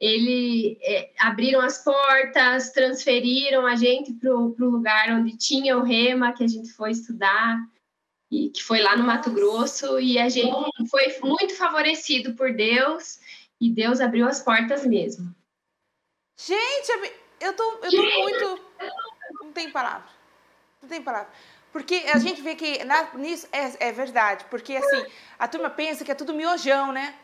[0.00, 6.32] Ele é, abriram as portas, transferiram a gente para o lugar onde tinha o Rema,
[6.32, 7.58] que a gente foi estudar
[8.34, 10.50] e que foi lá no Mato Grosso, e a gente
[10.90, 13.20] foi muito favorecido por Deus,
[13.60, 15.32] e Deus abriu as portas mesmo.
[16.36, 18.60] Gente, eu tô, eu tô muito.
[19.40, 20.08] Não tem palavra.
[20.82, 21.28] Não tem palavra.
[21.72, 25.06] Porque a gente vê que na, nisso é, é verdade, porque assim,
[25.38, 27.14] a turma pensa que é tudo miojão, né?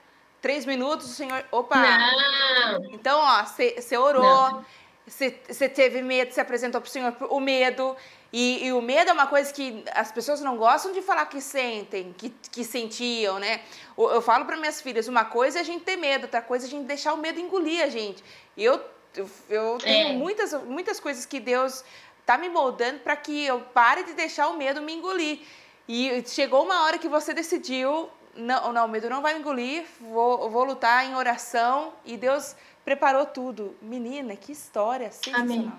[0.40, 1.44] Três minutos, o senhor.
[1.50, 1.76] Opa!
[1.76, 2.84] Não.
[2.92, 4.64] Então, ó, você orou,
[5.10, 7.96] você teve medo, você apresentou para o senhor o medo.
[8.32, 11.40] E, e, o medo é uma coisa que as pessoas não gostam de falar que
[11.40, 13.60] sentem, que, que sentiam, né?
[13.98, 16.64] Eu, eu falo para minhas filhas, uma coisa é a gente ter medo, outra coisa
[16.64, 18.22] é a gente deixar o medo engolir a gente.
[18.56, 18.80] Eu,
[19.16, 20.12] eu, eu tenho é.
[20.12, 21.84] muitas, muitas coisas que Deus
[22.24, 25.40] tá me moldando para que eu pare de deixar o medo me engolir.
[25.88, 29.84] E chegou uma hora que você decidiu, não, não, o medo não vai me engolir,
[30.00, 33.76] vou, vou lutar em oração e Deus preparou tudo.
[33.82, 35.42] Menina, que história sensacional.
[35.42, 35.72] Amém.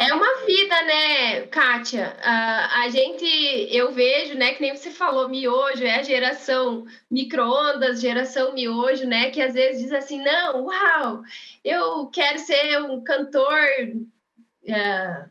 [0.00, 2.16] É uma vida, né, Kátia?
[2.20, 3.26] Uh, a gente,
[3.74, 9.30] eu vejo, né, que nem você falou, miojo, é a geração micro-ondas, geração miojo, né,
[9.30, 11.22] que às vezes diz assim, não, uau,
[11.64, 13.58] eu quero ser um cantor,
[14.68, 15.28] uh,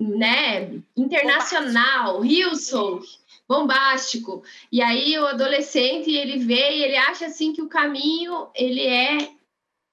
[0.00, 3.02] né, internacional, Hilson,
[3.46, 4.42] bombástico.
[4.72, 9.35] E aí o adolescente, ele vê e ele acha assim que o caminho, ele é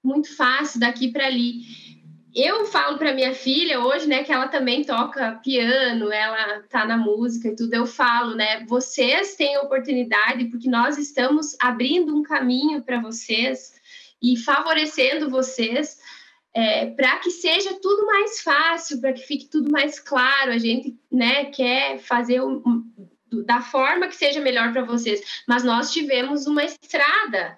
[0.04, 1.62] muito fácil daqui para ali
[2.34, 6.96] eu falo para minha filha hoje, né, que ela também toca piano, ela tá na
[6.96, 7.72] música e tudo.
[7.72, 13.74] Eu falo, né, vocês têm oportunidade porque nós estamos abrindo um caminho para vocês
[14.20, 16.00] e favorecendo vocês
[16.52, 20.50] é, para que seja tudo mais fácil, para que fique tudo mais claro.
[20.50, 22.84] A gente, né, quer fazer um,
[23.42, 25.42] da forma que seja melhor para vocês.
[25.48, 27.56] Mas nós tivemos uma estrada,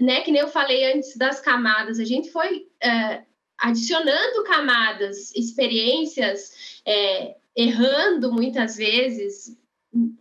[0.00, 0.22] né?
[0.22, 1.98] Que nem eu falei antes das camadas.
[1.98, 3.24] A gente foi uh,
[3.58, 9.56] adicionando camadas, experiências, é, errando muitas vezes,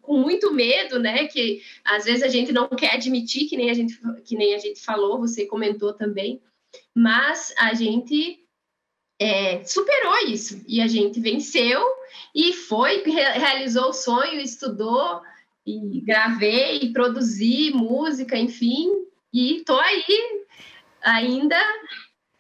[0.02, 1.28] com muito medo, né?
[1.28, 4.60] Que às vezes a gente não quer admitir, que nem a gente, que nem a
[4.60, 6.42] gente falou, você comentou também,
[6.96, 8.46] mas a gente
[9.20, 11.82] é, superou isso e a gente venceu
[12.34, 15.22] e foi, realizou o sonho, estudou
[15.66, 18.90] e gravei e produzi música, enfim,
[19.34, 20.46] e tô aí
[21.02, 21.58] ainda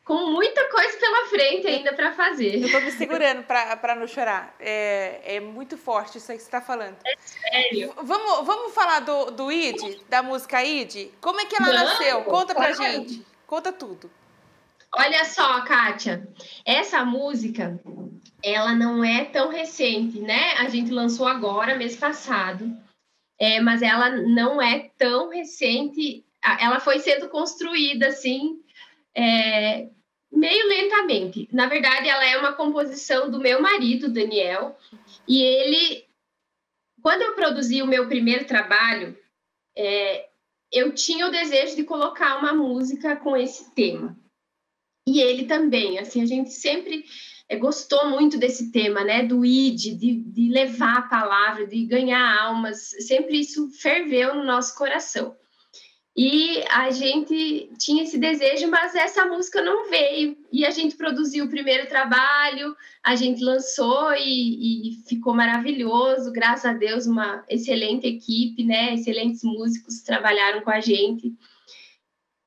[0.03, 2.61] com muita coisa pela frente ainda para fazer.
[2.61, 4.53] Eu tô me segurando para não chorar.
[4.59, 6.97] É, é muito forte isso aí que você está falando.
[7.05, 7.93] É sério.
[8.03, 11.11] Vamos, vamos falar do, do ID, da música ID?
[11.21, 12.23] Como é que ela não, nasceu?
[12.23, 13.25] Conta pra gente.
[13.47, 14.09] Conta tudo.
[14.93, 16.27] Olha só, Kátia,
[16.65, 17.79] essa música,
[18.43, 20.53] ela não é tão recente, né?
[20.53, 22.75] A gente lançou agora, mês passado,
[23.39, 26.25] é, mas ela não é tão recente.
[26.59, 28.61] Ela foi sendo construída, assim,
[29.15, 29.89] é,
[30.31, 31.47] meio lentamente.
[31.51, 34.77] Na verdade, ela é uma composição do meu marido, Daniel,
[35.27, 36.05] e ele,
[37.01, 39.17] quando eu produzi o meu primeiro trabalho,
[39.75, 40.29] é,
[40.71, 44.17] eu tinha o desejo de colocar uma música com esse tema.
[45.07, 47.05] E ele também, assim, a gente sempre
[47.57, 52.89] gostou muito desse tema, né, do id, de, de levar a palavra, de ganhar almas,
[52.99, 55.35] sempre isso ferveu no nosso coração.
[56.15, 60.37] E a gente tinha esse desejo, mas essa música não veio.
[60.51, 66.33] E a gente produziu o primeiro trabalho, a gente lançou e, e ficou maravilhoso.
[66.33, 68.93] Graças a Deus, uma excelente equipe, né?
[68.93, 71.33] Excelentes músicos trabalharam com a gente.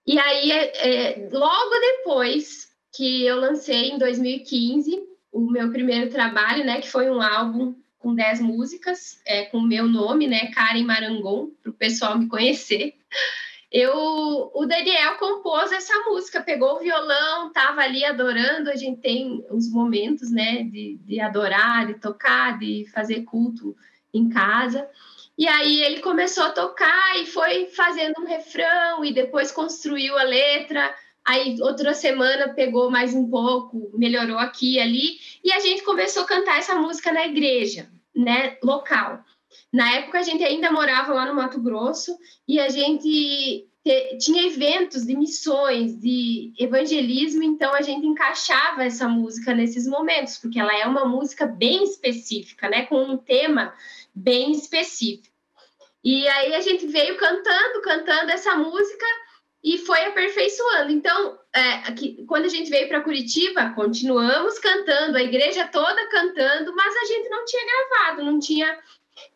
[0.07, 5.03] E aí, é, é logo depois que eu lancei, em 2015,
[5.33, 6.81] o meu primeiro trabalho, né?
[6.81, 10.51] Que foi um álbum com 10 músicas, é, com o meu nome, né?
[10.53, 12.95] Karen Marangon, para o pessoal me conhecer
[13.75, 18.71] eu, o Daniel compôs essa música, pegou o violão, estava ali adorando.
[18.71, 23.75] A gente tem os momentos, né, de, de adorar, de tocar, de fazer culto
[24.15, 24.89] em casa.
[25.37, 30.23] E aí ele começou a tocar e foi fazendo um refrão e depois construiu a
[30.23, 30.95] letra.
[31.25, 36.25] Aí outra semana pegou mais um pouco, melhorou aqui e ali, e a gente começou
[36.25, 39.25] a cantar essa música na igreja, né, local.
[39.73, 44.47] Na época a gente ainda morava lá no Mato Grosso e a gente te, tinha
[44.47, 50.77] eventos de missões, de evangelismo, então a gente encaixava essa música nesses momentos, porque ela
[50.77, 53.73] é uma música bem específica, né, com um tema
[54.15, 55.35] bem específico.
[56.05, 59.07] E aí a gente veio cantando, cantando essa música
[59.64, 60.92] e foi aperfeiçoando.
[60.92, 66.77] Então, é, aqui, quando a gente veio para Curitiba, continuamos cantando, a igreja toda cantando,
[66.77, 68.79] mas a gente não tinha gravado, não tinha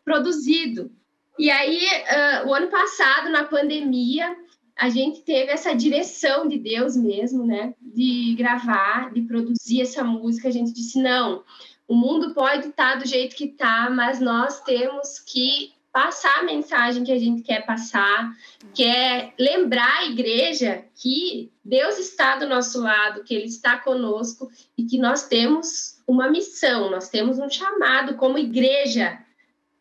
[0.05, 0.91] produzido.
[1.39, 4.37] E aí, uh, o ano passado, na pandemia,
[4.75, 7.73] a gente teve essa direção de Deus mesmo, né?
[7.81, 10.47] De gravar, de produzir essa música.
[10.47, 11.43] A gente disse: não,
[11.87, 17.03] o mundo pode estar do jeito que está, mas nós temos que passar a mensagem
[17.03, 18.31] que a gente quer passar,
[18.73, 24.49] que é lembrar a igreja que Deus está do nosso lado, que Ele está conosco
[24.77, 29.19] e que nós temos uma missão, nós temos um chamado como igreja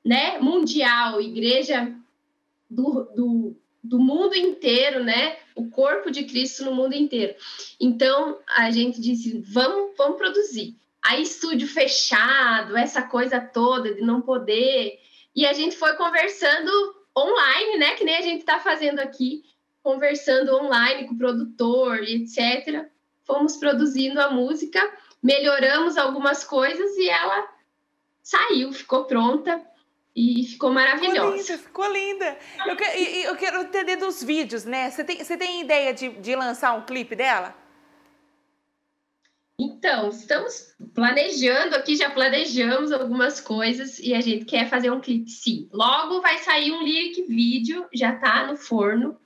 [0.05, 1.95] né, mundial, igreja
[2.69, 7.37] do, do, do mundo inteiro, né, o corpo de Cristo no mundo inteiro.
[7.81, 10.75] Então, a gente disse, vamos, vamos produzir.
[11.01, 14.99] Aí, estúdio fechado, essa coisa toda de não poder.
[15.39, 16.71] E a gente foi conversando
[17.17, 19.43] online, né, que nem a gente está fazendo aqui,
[19.83, 22.87] conversando online com o produtor, etc.
[23.25, 24.81] Fomos produzindo a música
[25.23, 27.49] melhoramos algumas coisas e ela
[28.23, 29.61] saiu, ficou pronta
[30.15, 31.19] e ficou maravilhosa.
[31.19, 32.39] Ficou linda, ficou linda.
[32.67, 34.91] Eu, quero, eu quero entender dos vídeos, né?
[34.91, 37.55] Você tem, você tem ideia de, de lançar um clipe dela?
[39.61, 45.29] Então, estamos planejando aqui, já planejamos algumas coisas e a gente quer fazer um clipe
[45.29, 45.69] sim.
[45.73, 49.19] Logo vai sair um lyric vídeo, já está no forno,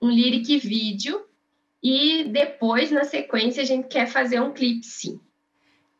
[0.00, 1.24] um lyric vídeo
[1.80, 5.20] e depois, na sequência, a gente quer fazer um clipe sim.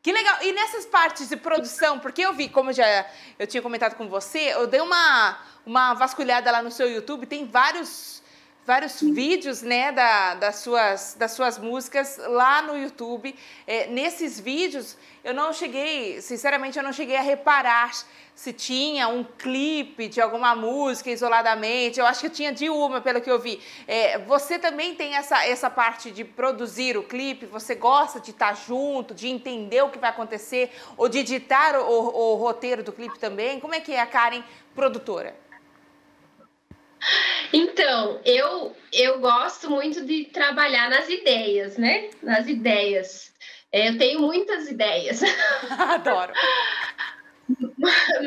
[0.03, 0.39] Que legal!
[0.43, 3.07] E nessas partes de produção, porque eu vi, como já
[3.39, 7.47] eu tinha comentado com você, eu dei uma, uma vasculhada lá no seu YouTube, tem
[7.47, 8.22] vários
[8.65, 13.35] vários vídeos né, da, das, suas, das suas músicas lá no YouTube.
[13.67, 17.93] É, nesses vídeos, eu não cheguei, sinceramente, eu não cheguei a reparar
[18.35, 22.01] se tinha um clipe de alguma música isoladamente.
[22.01, 23.61] Eu acho que tinha de uma, pelo que eu vi.
[23.87, 27.47] É, você também tem essa, essa parte de produzir o clipe?
[27.47, 31.85] Você gosta de estar junto, de entender o que vai acontecer, ou de editar o,
[31.85, 33.61] o, o roteiro do clipe também?
[33.61, 34.43] Como é que é a Karen
[34.75, 35.37] produtora?
[37.53, 42.11] Então, eu, eu gosto muito de trabalhar nas ideias, né?
[42.23, 43.33] Nas ideias.
[43.71, 45.21] É, eu tenho muitas ideias.
[45.71, 46.33] Adoro.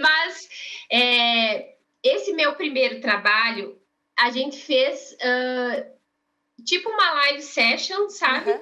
[0.01, 0.49] Mas
[0.91, 3.79] é, esse meu primeiro trabalho,
[4.17, 8.51] a gente fez uh, tipo uma live session, sabe?
[8.51, 8.61] Uhum.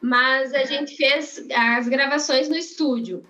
[0.00, 3.26] Mas a gente fez as gravações no estúdio.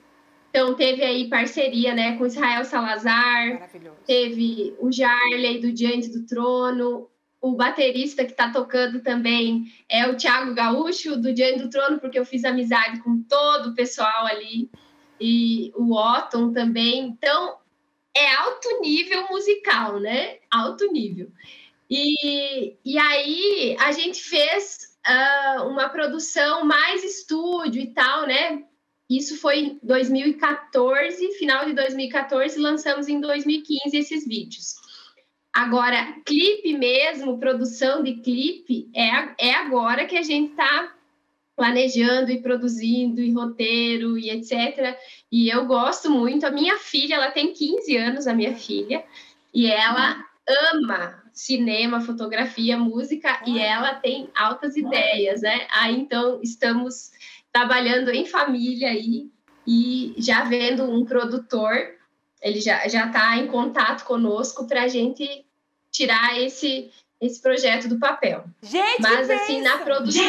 [0.56, 3.68] Então, teve aí parceria né, com Israel Salazar,
[4.06, 7.10] teve o Jarley do Diante do Trono,
[7.42, 12.18] o baterista que está tocando também é o Thiago Gaúcho, do Diante do Trono, porque
[12.18, 14.70] eu fiz amizade com todo o pessoal ali,
[15.20, 17.00] e o Otton também.
[17.00, 17.58] Então,
[18.16, 20.38] é alto nível musical, né?
[20.50, 21.30] Alto nível.
[21.90, 28.64] E, e aí, a gente fez uh, uma produção mais estúdio e tal, né?
[29.08, 34.74] Isso foi em 2014, final de 2014, lançamos em 2015 esses vídeos.
[35.52, 40.92] Agora, clipe mesmo, produção de clipe, é, é agora que a gente está
[41.56, 44.98] planejando e produzindo, e roteiro, e etc.
[45.32, 46.44] E eu gosto muito.
[46.44, 49.02] A minha filha, ela tem 15 anos, a minha filha,
[49.54, 50.22] e ela
[50.74, 55.66] ama cinema, fotografia, música, e ela tem altas ideias, né?
[55.70, 57.10] Aí, então, estamos
[57.56, 59.30] trabalhando em família aí
[59.66, 61.72] e já vendo um produtor,
[62.42, 65.26] ele já já está em contato conosco para a gente
[65.90, 68.44] tirar esse esse projeto do papel.
[68.60, 70.22] Gente, mas assim na produção,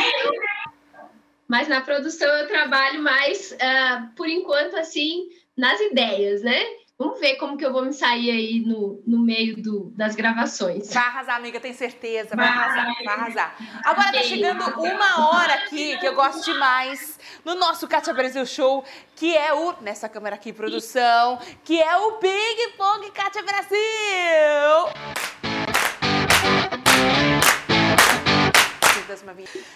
[1.45, 6.63] mas na produção eu trabalho mais uh, por enquanto assim nas ideias, né?
[6.99, 10.91] Vamos ver como que eu vou me sair aí no, no meio do, das gravações.
[10.91, 12.35] Vai arrasar, amiga, tenho certeza.
[12.35, 13.55] Vai, vai arrasar, vai arrasar.
[13.85, 18.83] Agora tá chegando uma hora aqui que eu gosto demais no nosso Kátia Brasil Show,
[19.15, 23.77] que é o, nessa câmera aqui, produção, que é o Ping Pong Kátia Brasil.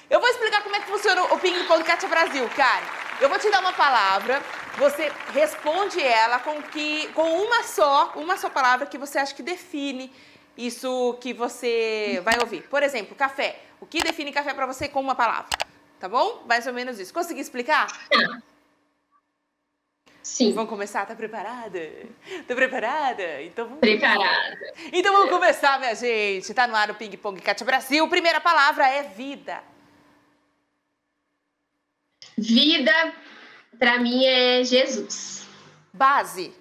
[0.09, 2.85] Eu vou explicar como é que funciona o Ping Pong Kátia Brasil, Karen.
[3.19, 4.41] Eu vou te dar uma palavra,
[4.77, 9.43] você responde ela com, que, com uma só, uma só palavra que você acha que
[9.43, 10.11] define
[10.57, 12.63] isso que você vai ouvir.
[12.63, 13.59] Por exemplo, café.
[13.79, 15.49] O que define café para você com uma palavra?
[15.99, 16.43] Tá bom?
[16.47, 17.13] Mais ou menos isso.
[17.13, 17.87] Consegui explicar?
[20.23, 20.53] Sim.
[20.53, 21.05] Vamos começar?
[21.05, 21.79] Tá preparada?
[22.47, 23.41] Tá preparada?
[23.41, 24.73] Então vamos Preparada.
[24.93, 26.53] Então vamos começar, minha gente.
[26.53, 28.07] Tá no ar o Ping Pong Kátia Brasil.
[28.07, 29.63] Primeira palavra é vida.
[32.37, 33.13] Vida,
[33.77, 35.47] para mim, é Jesus.
[35.93, 36.53] Base.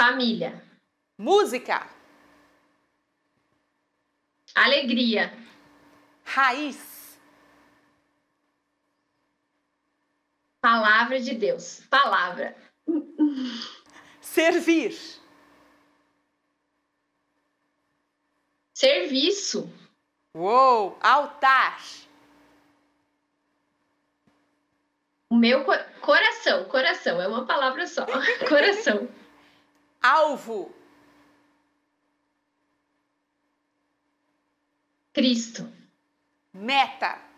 [0.00, 0.62] Família.
[1.18, 1.86] Música.
[4.54, 5.32] Alegria.
[6.24, 6.99] Raiz.
[10.60, 11.80] Palavra de Deus.
[11.88, 12.54] Palavra.
[14.20, 14.94] Servir.
[18.74, 19.72] Serviço.
[20.34, 20.98] Uou!
[21.00, 21.80] Altar.
[25.28, 28.04] O meu co coração, coração, é uma palavra só.
[28.48, 29.08] coração.
[30.02, 30.74] Alvo.
[35.12, 35.70] Cristo.
[36.52, 37.29] Meta.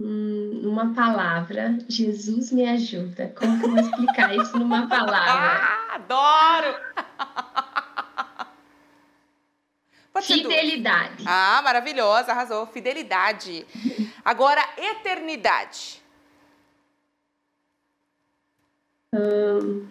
[0.00, 3.34] Hum, uma palavra, Jesus me ajuda.
[3.36, 5.18] Como que eu vou explicar isso numa palavra?
[5.18, 6.74] Ah, adoro!
[10.22, 11.24] Fidelidade.
[11.26, 12.66] Ah, maravilhosa, arrasou.
[12.66, 13.66] Fidelidade.
[14.24, 16.02] Agora, eternidade.
[19.14, 19.86] Hum...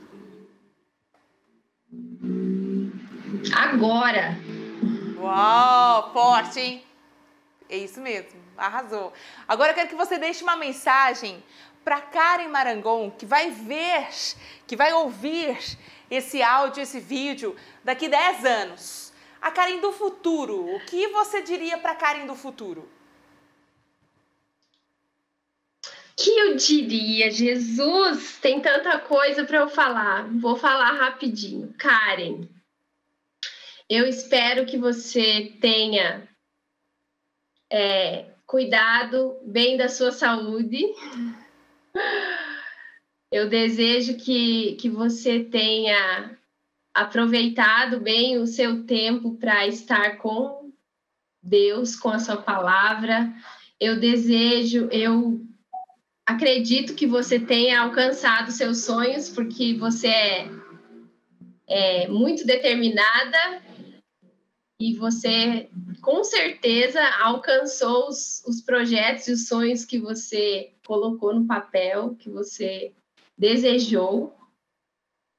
[3.56, 4.38] Agora.
[5.18, 6.84] Uau, forte, hein?
[7.70, 9.14] É isso mesmo, arrasou.
[9.48, 11.44] Agora eu quero que você deixe uma mensagem
[11.84, 14.08] para Karen Marangon, que vai ver,
[14.68, 15.58] que vai ouvir
[16.12, 19.14] esse áudio, esse vídeo daqui 10 anos.
[19.42, 22.90] A Karen do futuro, o que você diria para Karen do futuro?
[26.20, 27.32] que eu diria?
[27.32, 30.28] Jesus, tem tanta coisa para eu falar.
[30.40, 31.74] Vou falar rapidinho.
[31.78, 32.42] Karen,
[33.90, 36.28] eu espero que você tenha
[37.72, 40.84] é, cuidado bem da sua saúde.
[43.32, 46.36] Eu desejo que, que você tenha
[46.92, 50.72] aproveitado bem o seu tempo para estar com
[51.44, 53.32] Deus, com a sua palavra.
[53.80, 55.40] Eu desejo, eu
[56.26, 60.52] acredito que você tenha alcançado seus sonhos, porque você é,
[61.68, 63.69] é muito determinada
[64.80, 65.70] e você
[66.02, 72.30] com certeza alcançou os, os projetos e os sonhos que você colocou no papel, que
[72.30, 72.94] você
[73.38, 74.38] desejou.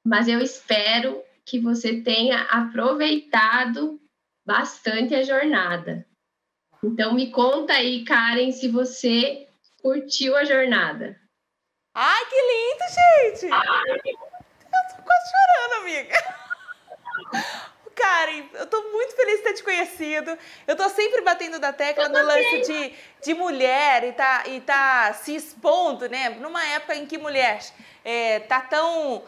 [0.07, 3.99] Mas eu espero que você tenha aproveitado
[4.47, 6.07] bastante a jornada.
[6.85, 9.49] Então me conta aí, Karen, se você
[9.81, 11.19] curtiu a jornada.
[11.95, 13.53] Ai, que lindo, gente!
[13.53, 13.91] Ai.
[13.91, 16.15] Eu tô quase chorando, amiga.
[18.11, 20.37] Karen, eu tô muito feliz de ter te conhecido.
[20.67, 22.93] Eu tô sempre batendo da tecla no lance de,
[23.23, 26.31] de mulher e tá, e tá se expondo, né?
[26.31, 27.63] Numa época em que mulher
[28.05, 29.23] é, tá tão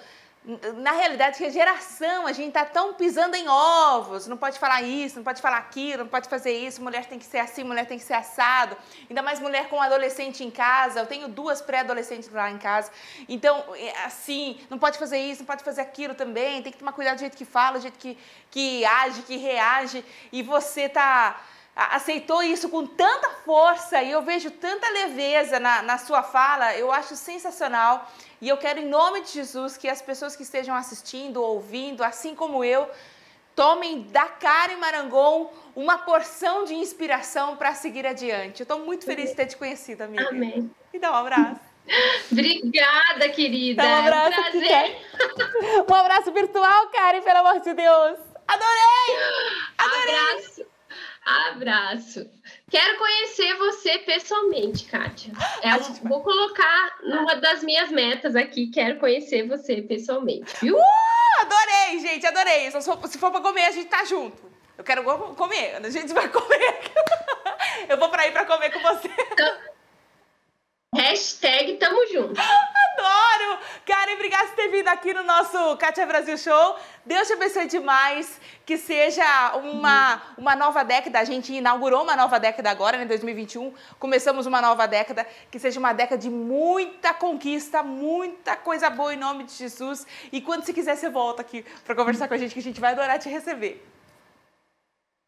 [0.45, 4.82] na realidade, que a geração, a gente está tão pisando em ovos, não pode falar
[4.82, 7.86] isso, não pode falar aquilo, não pode fazer isso, mulher tem que ser assim, mulher
[7.86, 8.76] tem que ser assado,
[9.09, 12.90] ainda mais mulher com adolescente em casa, eu tenho duas pré-adolescentes lá em casa,
[13.28, 16.93] então, é, assim, não pode fazer isso, não pode fazer aquilo também, tem que tomar
[16.93, 18.18] cuidado do jeito que fala, do jeito que,
[18.51, 21.40] que age, que reage, e você tá
[21.75, 26.93] aceitou isso com tanta força e eu vejo tanta leveza na, na sua fala, eu
[26.93, 28.11] acho sensacional.
[28.41, 32.35] E eu quero, em nome de Jesus, que as pessoas que estejam assistindo, ouvindo, assim
[32.35, 32.91] como eu,
[33.55, 38.61] tomem da Karen Marangon uma porção de inspiração para seguir adiante.
[38.61, 40.29] Eu estou muito feliz de ter te conhecido, amiga.
[40.29, 40.70] Amém.
[40.93, 41.61] E dá um abraço.
[42.31, 43.83] Obrigada, querida.
[43.83, 44.41] Dá um abraço.
[44.41, 44.99] Prazer.
[45.89, 48.18] um abraço virtual, Karen, pelo amor de Deus.
[48.47, 49.16] Adorei!
[49.79, 50.14] Adorei!
[50.14, 50.72] Abraço.
[51.25, 52.29] Abraço.
[52.68, 55.33] Quero conhecer você pessoalmente, Kátia.
[55.62, 55.70] É,
[56.09, 58.68] vou colocar numa das minhas metas aqui.
[58.68, 60.77] Quero conhecer você pessoalmente, viu?
[60.77, 62.70] Uh, adorei, gente, adorei.
[62.70, 64.51] Se for, se for pra comer, a gente tá junto.
[64.77, 65.05] Eu quero
[65.37, 65.77] comer.
[65.77, 66.81] A gente vai comer.
[67.89, 69.11] Eu vou pra ir pra comer com você.
[69.33, 69.59] Então,
[70.95, 72.41] hashtag tamo junto.
[73.85, 76.76] Karen, obrigada por ter vindo aqui no nosso Kátia Brasil Show.
[77.05, 78.41] Deus te abençoe demais.
[78.64, 81.18] Que seja uma, uma nova década.
[81.18, 83.74] A gente inaugurou uma nova década agora, né, em 2021.
[83.99, 85.26] Começamos uma nova década.
[85.51, 90.07] Que seja uma década de muita conquista, muita coisa boa em nome de Jesus.
[90.30, 92.80] E quando você quiser, você volta aqui para conversar com a gente, que a gente
[92.80, 93.85] vai adorar te receber.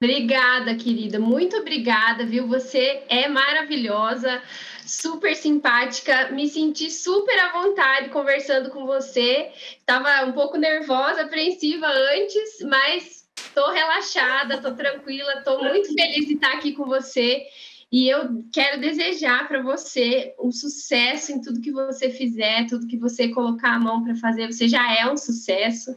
[0.05, 1.19] Obrigada, querida.
[1.19, 2.47] Muito obrigada, viu?
[2.47, 4.43] Você é maravilhosa,
[4.87, 6.31] super simpática.
[6.31, 9.51] Me senti super à vontade conversando com você.
[9.79, 16.35] Estava um pouco nervosa, apreensiva antes, mas estou relaxada, estou tranquila, estou muito feliz de
[16.35, 17.43] estar aqui com você.
[17.91, 22.99] E eu quero desejar para você um sucesso em tudo que você fizer, tudo que
[22.99, 24.53] você colocar a mão para fazer.
[24.53, 25.97] Você já é um sucesso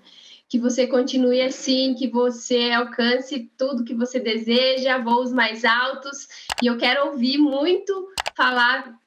[0.50, 6.28] que você continue assim, que você alcance tudo que você deseja, voos mais altos.
[6.62, 8.98] E eu quero ouvir muito falar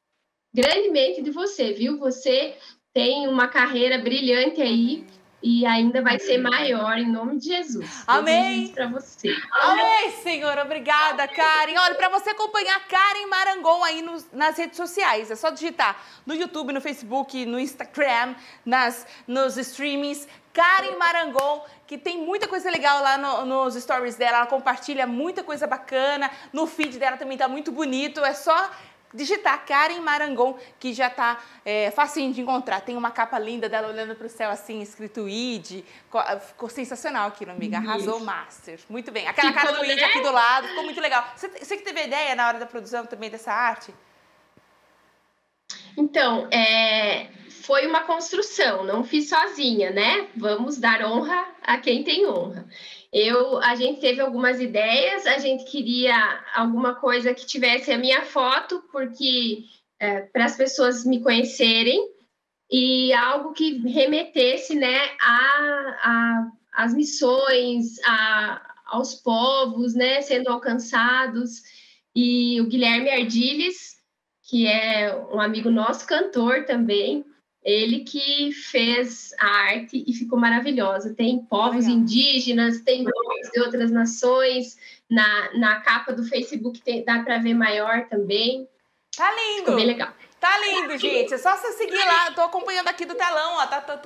[0.53, 1.99] grandemente de você, viu?
[1.99, 2.55] Você
[2.93, 5.07] tem uma carreira brilhante aí
[5.43, 8.05] e ainda vai ser maior em nome de Jesus.
[8.07, 8.69] Amém.
[8.69, 9.35] Para você.
[9.53, 10.59] Amém, Senhor.
[10.59, 11.79] Obrigada, Karen.
[11.79, 16.35] Olha, para você acompanhar Karen Marangon aí nos, nas redes sociais, é só digitar no
[16.35, 18.35] YouTube, no Facebook, no Instagram,
[18.65, 24.39] nas nos streamings Karen Marangon, que tem muita coisa legal lá no, nos stories dela,
[24.39, 28.71] ela compartilha muita coisa bacana, no feed dela também tá muito bonito, é só
[29.13, 32.81] digitar Karen Marangon, que já tá é, facinho de encontrar.
[32.81, 35.85] Tem uma capa linda dela olhando para o céu assim, escrito ID.
[36.47, 37.79] Ficou sensacional aquilo, amiga.
[37.79, 38.25] Arrasou Isso.
[38.25, 38.81] Master.
[38.89, 39.27] Muito bem.
[39.27, 41.25] Aquela ficou cara do ID aqui do lado, ficou muito legal.
[41.37, 43.93] Você, você que teve ideia na hora da produção também dessa arte?
[45.97, 47.29] Então, é,
[47.63, 50.29] foi uma construção, não fiz sozinha, né?
[50.37, 52.67] Vamos dar honra a quem tem honra.
[53.13, 56.15] Eu, a gente teve algumas ideias, a gente queria
[56.55, 59.65] alguma coisa que tivesse a minha foto, porque
[59.99, 62.01] é, para as pessoas me conhecerem
[62.71, 71.63] e algo que remetesse, né, a, a as missões, a, aos povos, né, sendo alcançados.
[72.15, 73.97] e o Guilherme Ardiles,
[74.49, 77.25] que é um amigo nosso, cantor também.
[77.63, 81.15] Ele que fez a arte e ficou maravilhosa.
[81.15, 81.99] Tem povos Legal.
[81.99, 84.79] indígenas, tem nomes de outras nações.
[85.11, 88.67] Na, na capa do Facebook tem, dá para ver maior também.
[89.15, 89.59] Tá lindo!
[89.59, 90.13] Ficou bem legal.
[90.39, 91.35] Tá lindo, gente.
[91.35, 92.31] É só você seguir lá.
[92.31, 93.67] Tô acompanhando aqui do telão, ó.
[93.67, 94.01] Tá, tá,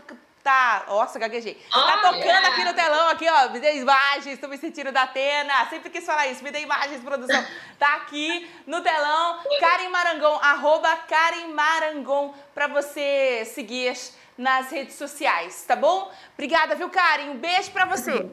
[0.45, 0.84] tá.
[0.86, 1.55] Nossa, gaguejei.
[1.72, 3.49] Tá tocando aqui no telão, aqui, ó.
[3.49, 5.66] Me dê imagens, tô me sentindo da Atena.
[5.70, 6.45] Sempre quis falar isso.
[6.45, 7.45] Me dê imagens, produção.
[7.76, 9.40] Tá aqui no telão.
[9.59, 13.92] Karen Marangon, arroba Karen Marangon, pra você seguir
[14.38, 16.11] nas redes sociais, tá bom?
[16.34, 17.30] Obrigada, viu, Karen?
[17.30, 18.30] Um beijo pra você.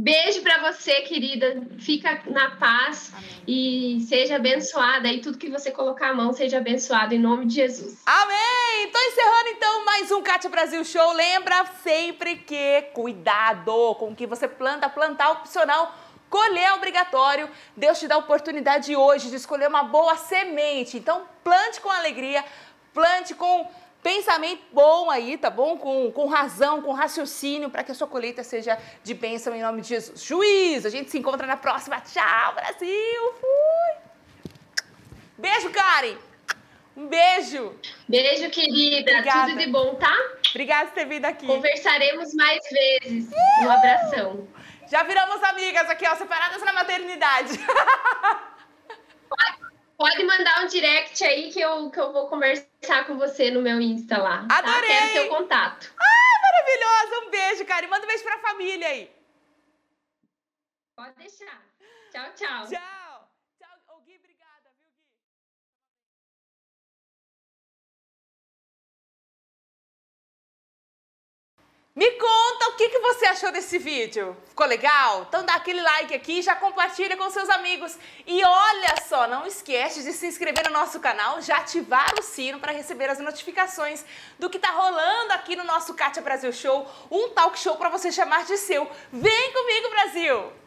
[0.00, 1.62] Beijo para você, querida.
[1.78, 3.44] Fica na paz Amém.
[3.46, 5.06] e seja abençoada.
[5.06, 8.02] E tudo que você colocar a mão seja abençoado em nome de Jesus.
[8.04, 8.90] Amém!
[8.92, 11.12] Tô encerrando então mais um Cátia Brasil Show.
[11.12, 15.96] Lembra sempre que cuidado com o que você planta, plantar opcional.
[16.28, 17.48] Colher é obrigatório.
[17.76, 20.96] Deus te dá a oportunidade hoje de escolher uma boa semente.
[20.96, 22.44] Então, plante com alegria,
[22.92, 23.70] plante com
[24.04, 25.78] pensamento bom aí, tá bom?
[25.78, 29.80] Com, com razão, com raciocínio, para que a sua colheita seja de bênção em nome
[29.80, 30.22] de Jesus.
[30.22, 31.98] Juízo, a gente se encontra na próxima.
[32.02, 33.34] Tchau, Brasil!
[33.40, 34.02] Fui!
[35.38, 36.18] Beijo, Karen!
[36.94, 37.74] Um beijo!
[38.06, 39.10] Beijo, querida!
[39.10, 39.50] Obrigada.
[39.52, 40.14] Tudo de bom, tá?
[40.50, 41.46] Obrigada por ter vindo aqui.
[41.46, 43.30] Conversaremos mais vezes.
[43.62, 44.46] Um abração.
[44.90, 47.58] Já viramos amigas aqui, ó, separadas na maternidade.
[49.96, 53.80] Pode mandar um direct aí que eu, que eu vou conversar com você no meu
[53.80, 54.46] Insta lá.
[54.48, 54.58] Tá?
[54.58, 54.80] Adorei!
[54.80, 54.86] Tá?
[54.86, 55.94] Quero seu contato.
[55.98, 57.26] Ah, maravilhosa!
[57.26, 57.88] Um beijo, Karen.
[57.88, 59.10] Manda um beijo pra família aí.
[60.96, 61.62] Pode deixar.
[62.12, 62.68] Tchau, tchau.
[62.68, 63.03] Tchau.
[71.96, 74.36] Me conta o que, que você achou desse vídeo.
[74.48, 75.26] Ficou legal?
[75.28, 77.96] Então dá aquele like aqui, já compartilha com seus amigos.
[78.26, 82.58] E olha só, não esquece de se inscrever no nosso canal, já ativar o sino
[82.58, 84.04] para receber as notificações
[84.40, 88.10] do que tá rolando aqui no nosso Kátia Brasil Show, um talk show para você
[88.10, 88.90] chamar de seu.
[89.12, 90.63] Vem comigo, Brasil!